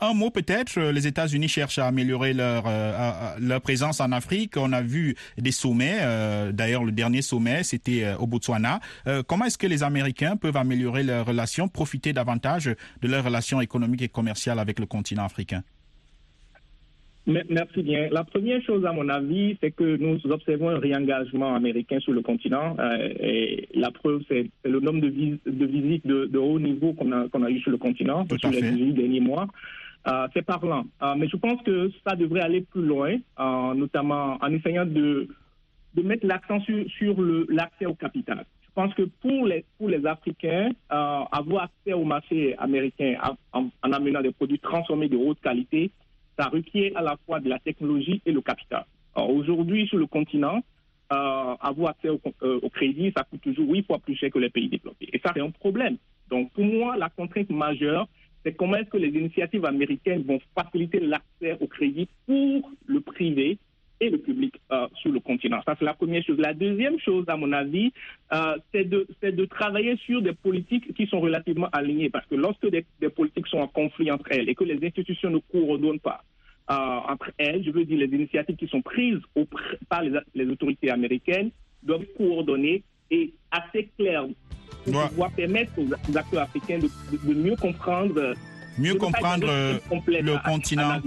un 0.00 0.14
mot 0.14 0.30
peut-être. 0.30 0.78
Les 0.80 1.06
États-Unis 1.06 1.48
cherchent 1.48 1.78
à 1.78 1.86
améliorer 1.86 2.32
leur, 2.32 2.64
leur 3.40 3.60
présence 3.60 4.00
en 4.00 4.12
Afrique. 4.12 4.56
On 4.56 4.72
a 4.72 4.82
vu 4.82 5.16
des 5.38 5.52
sommets. 5.52 5.98
D'ailleurs, 6.52 6.84
le 6.84 6.92
dernier 6.92 7.22
sommet, 7.22 7.62
c'était 7.64 8.14
au 8.18 8.26
Botswana. 8.26 8.80
Comment 9.26 9.46
est-ce 9.46 9.58
que 9.58 9.66
les 9.66 9.82
Américains 9.82 10.36
peuvent 10.36 10.56
améliorer 10.56 11.02
leurs 11.02 11.26
relations, 11.26 11.68
profiter 11.68 12.12
davantage 12.12 12.66
de 13.02 13.08
leurs 13.08 13.24
relations 13.24 13.60
économiques 13.60 14.02
et 14.02 14.08
commerciales 14.08 14.59
avec 14.60 14.78
le 14.78 14.86
continent 14.86 15.24
africain 15.24 15.62
Me- 17.26 17.44
Merci 17.50 17.82
bien. 17.82 18.08
La 18.10 18.24
première 18.24 18.62
chose, 18.62 18.84
à 18.86 18.92
mon 18.92 19.08
avis, 19.08 19.56
c'est 19.60 19.70
que 19.72 19.96
nous 19.96 20.18
observons 20.30 20.70
un 20.70 20.78
réengagement 20.78 21.54
américain 21.54 22.00
sur 22.00 22.12
le 22.12 22.22
continent. 22.22 22.76
euh, 22.78 23.08
et 23.20 23.68
la 23.74 23.90
preuve, 23.90 24.22
c'est 24.28 24.46
le 24.64 24.80
nombre 24.80 25.00
de, 25.02 25.08
vis- 25.08 25.38
de 25.46 25.66
visites 25.66 26.06
de, 26.06 26.24
de 26.26 26.38
haut 26.38 26.58
niveau 26.58 26.92
qu'on 26.94 27.12
a, 27.12 27.26
a 27.46 27.50
eu 27.50 27.60
sur 27.60 27.70
le 27.70 27.76
continent 27.76 28.24
Tout 28.24 28.38
sur 28.38 28.50
les 28.50 28.60
fait. 28.62 28.72
18 28.72 28.92
derniers 28.94 29.20
mois. 29.20 29.46
Euh, 30.08 30.26
c'est 30.32 30.42
parlant. 30.42 30.84
Euh, 31.02 31.14
mais 31.18 31.28
je 31.28 31.36
pense 31.36 31.60
que 31.62 31.90
ça 32.06 32.16
devrait 32.16 32.40
aller 32.40 32.62
plus 32.62 32.86
loin, 32.86 33.16
notamment 33.74 34.38
en 34.40 34.50
essayant 34.52 34.86
de, 34.86 35.28
de 35.94 36.02
mettre 36.02 36.26
l'accent 36.26 36.58
sur, 36.60 36.78
sur 36.98 37.14
l'accès 37.50 37.84
au 37.84 37.94
capital. 37.94 38.46
Je 38.80 38.86
pense 38.86 38.94
que 38.94 39.02
pour 39.20 39.46
les, 39.90 40.06
Africains, 40.06 40.70
euh, 40.90 41.20
avoir 41.32 41.64
accès 41.64 41.92
au 41.92 42.04
marché 42.04 42.56
américain 42.56 43.14
en, 43.52 43.58
en- 43.60 43.70
en 43.82 43.92
amenant 43.92 44.22
des 44.22 44.32
produits 44.32 44.58
transformés 44.58 45.08
de 45.10 45.18
haute 45.18 45.38
qualité, 45.40 45.90
ça 46.38 46.46
requiert 46.48 46.92
à 46.96 47.02
la 47.02 47.18
fois 47.26 47.40
de 47.40 47.50
la 47.50 47.58
technologie 47.58 48.22
et 48.24 48.32
le 48.32 48.40
capital. 48.40 48.86
Aujourd'hui, 49.14 49.86
sur 49.88 49.98
le 49.98 50.06
continent, 50.06 50.62
euh, 51.12 51.54
avoir 51.60 51.90
accès 51.90 52.08
au, 52.08 52.18
euh, 52.42 52.58
au 52.62 52.70
crédit, 52.70 53.12
ça 53.14 53.24
coûte 53.24 53.42
toujours 53.42 53.68
huit 53.68 53.86
fois 53.86 53.98
plus 53.98 54.14
cher 54.16 54.30
que 54.30 54.38
les 54.38 54.48
pays 54.48 54.70
développés. 54.70 55.10
Et 55.12 55.18
ça, 55.18 55.32
c'est 55.34 55.42
un 55.42 55.50
problème. 55.50 55.98
Donc, 56.30 56.50
pour 56.52 56.64
moi, 56.64 56.96
la 56.96 57.10
contrainte 57.10 57.50
majeure, 57.50 58.08
c'est 58.42 58.54
comment 58.54 58.76
est-ce 58.76 58.88
que 58.88 58.96
les 58.96 59.08
initiatives 59.10 59.66
américaines 59.66 60.22
vont 60.22 60.40
faciliter 60.54 61.00
l'accès 61.00 61.58
au 61.60 61.66
crédit 61.66 62.08
pour 62.26 62.70
le 62.86 63.00
privé 63.02 63.58
et 64.00 64.08
le 64.10 64.18
public 64.18 64.54
euh, 64.72 64.86
sur 65.00 65.12
le 65.12 65.20
continent. 65.20 65.60
Ça, 65.66 65.76
c'est 65.78 65.84
la 65.84 65.94
première 65.94 66.22
chose. 66.24 66.38
La 66.38 66.54
deuxième 66.54 66.98
chose, 66.98 67.24
à 67.28 67.36
mon 67.36 67.52
avis, 67.52 67.92
euh, 68.32 68.56
c'est 68.72 68.84
de, 68.88 69.06
de 69.22 69.44
travailler 69.44 69.96
sur 70.06 70.22
des 70.22 70.32
politiques 70.32 70.94
qui 70.94 71.06
sont 71.06 71.20
relativement 71.20 71.68
alignées. 71.72 72.08
Parce 72.10 72.26
que 72.26 72.34
lorsque 72.34 72.66
des, 72.70 72.84
des 73.00 73.10
politiques 73.10 73.46
sont 73.46 73.58
en 73.58 73.68
conflit 73.68 74.10
entre 74.10 74.32
elles 74.32 74.48
et 74.48 74.54
que 74.54 74.64
les 74.64 74.78
institutions 74.86 75.30
ne 75.30 75.38
coordonnent 75.52 76.00
pas 76.00 76.24
euh, 76.70 76.74
entre 76.74 77.30
elles, 77.36 77.62
je 77.64 77.70
veux 77.70 77.84
dire 77.84 77.98
les 77.98 78.06
initiatives 78.16 78.56
qui 78.56 78.68
sont 78.68 78.80
prises 78.82 79.18
par 79.88 80.02
les, 80.02 80.18
les 80.34 80.46
autorités 80.46 80.90
américaines 80.90 81.50
doivent 81.82 82.06
coordonner 82.16 82.82
et 83.10 83.32
assez 83.50 83.90
claires 83.98 84.26
pour 84.84 84.94
Ouais. 84.94 85.08
pouvoir 85.08 85.30
permettre 85.32 85.72
aux, 85.78 86.16
acteurs 86.16 86.40
africains 86.42 86.78
de, 86.78 86.86
de- 87.12 87.34
de 87.34 87.38
mieux 87.38 87.56
comprendre 87.56 88.34
mieux 88.78 88.94
comprendre 88.94 89.46
euh, 89.50 89.74
le 90.08 90.32
à- 90.32 90.38
à 90.38 90.50
continent. 90.50 91.00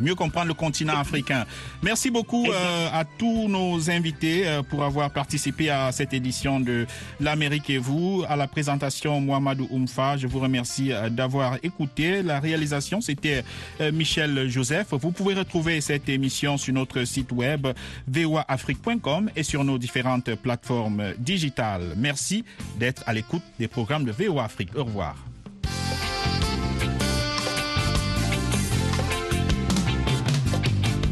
Mieux 0.00 0.14
comprendre 0.14 0.48
le 0.48 0.54
continent 0.54 0.96
africain. 0.98 1.44
Merci 1.82 2.10
beaucoup 2.10 2.46
euh, 2.50 2.88
à 2.92 3.04
tous 3.04 3.48
nos 3.48 3.90
invités 3.90 4.46
euh, 4.46 4.62
pour 4.62 4.84
avoir 4.84 5.10
participé 5.10 5.70
à 5.70 5.92
cette 5.92 6.12
édition 6.14 6.60
de 6.60 6.86
L'Amérique 7.20 7.70
et 7.70 7.78
vous. 7.78 8.24
À 8.28 8.36
la 8.36 8.46
présentation, 8.46 9.20
Mohamedou 9.20 9.68
Oumfa, 9.70 10.16
je 10.16 10.26
vous 10.26 10.40
remercie 10.40 10.92
euh, 10.92 11.08
d'avoir 11.08 11.56
écouté. 11.62 12.22
La 12.22 12.40
réalisation, 12.40 13.00
c'était 13.00 13.44
euh, 13.80 13.92
Michel 13.92 14.48
Joseph. 14.48 14.88
Vous 14.92 15.12
pouvez 15.12 15.34
retrouver 15.34 15.80
cette 15.80 16.08
émission 16.08 16.56
sur 16.56 16.74
notre 16.74 17.04
site 17.04 17.32
web 17.32 17.66
voaafrique.com 18.06 19.30
et 19.36 19.42
sur 19.42 19.64
nos 19.64 19.78
différentes 19.78 20.34
plateformes 20.36 21.14
digitales. 21.18 21.94
Merci 21.96 22.44
d'être 22.78 23.02
à 23.06 23.12
l'écoute 23.12 23.42
des 23.58 23.68
programmes 23.68 24.04
de 24.04 24.12
VOA 24.12 24.44
Afrique. 24.44 24.70
Au 24.76 24.84
revoir. 24.84 25.16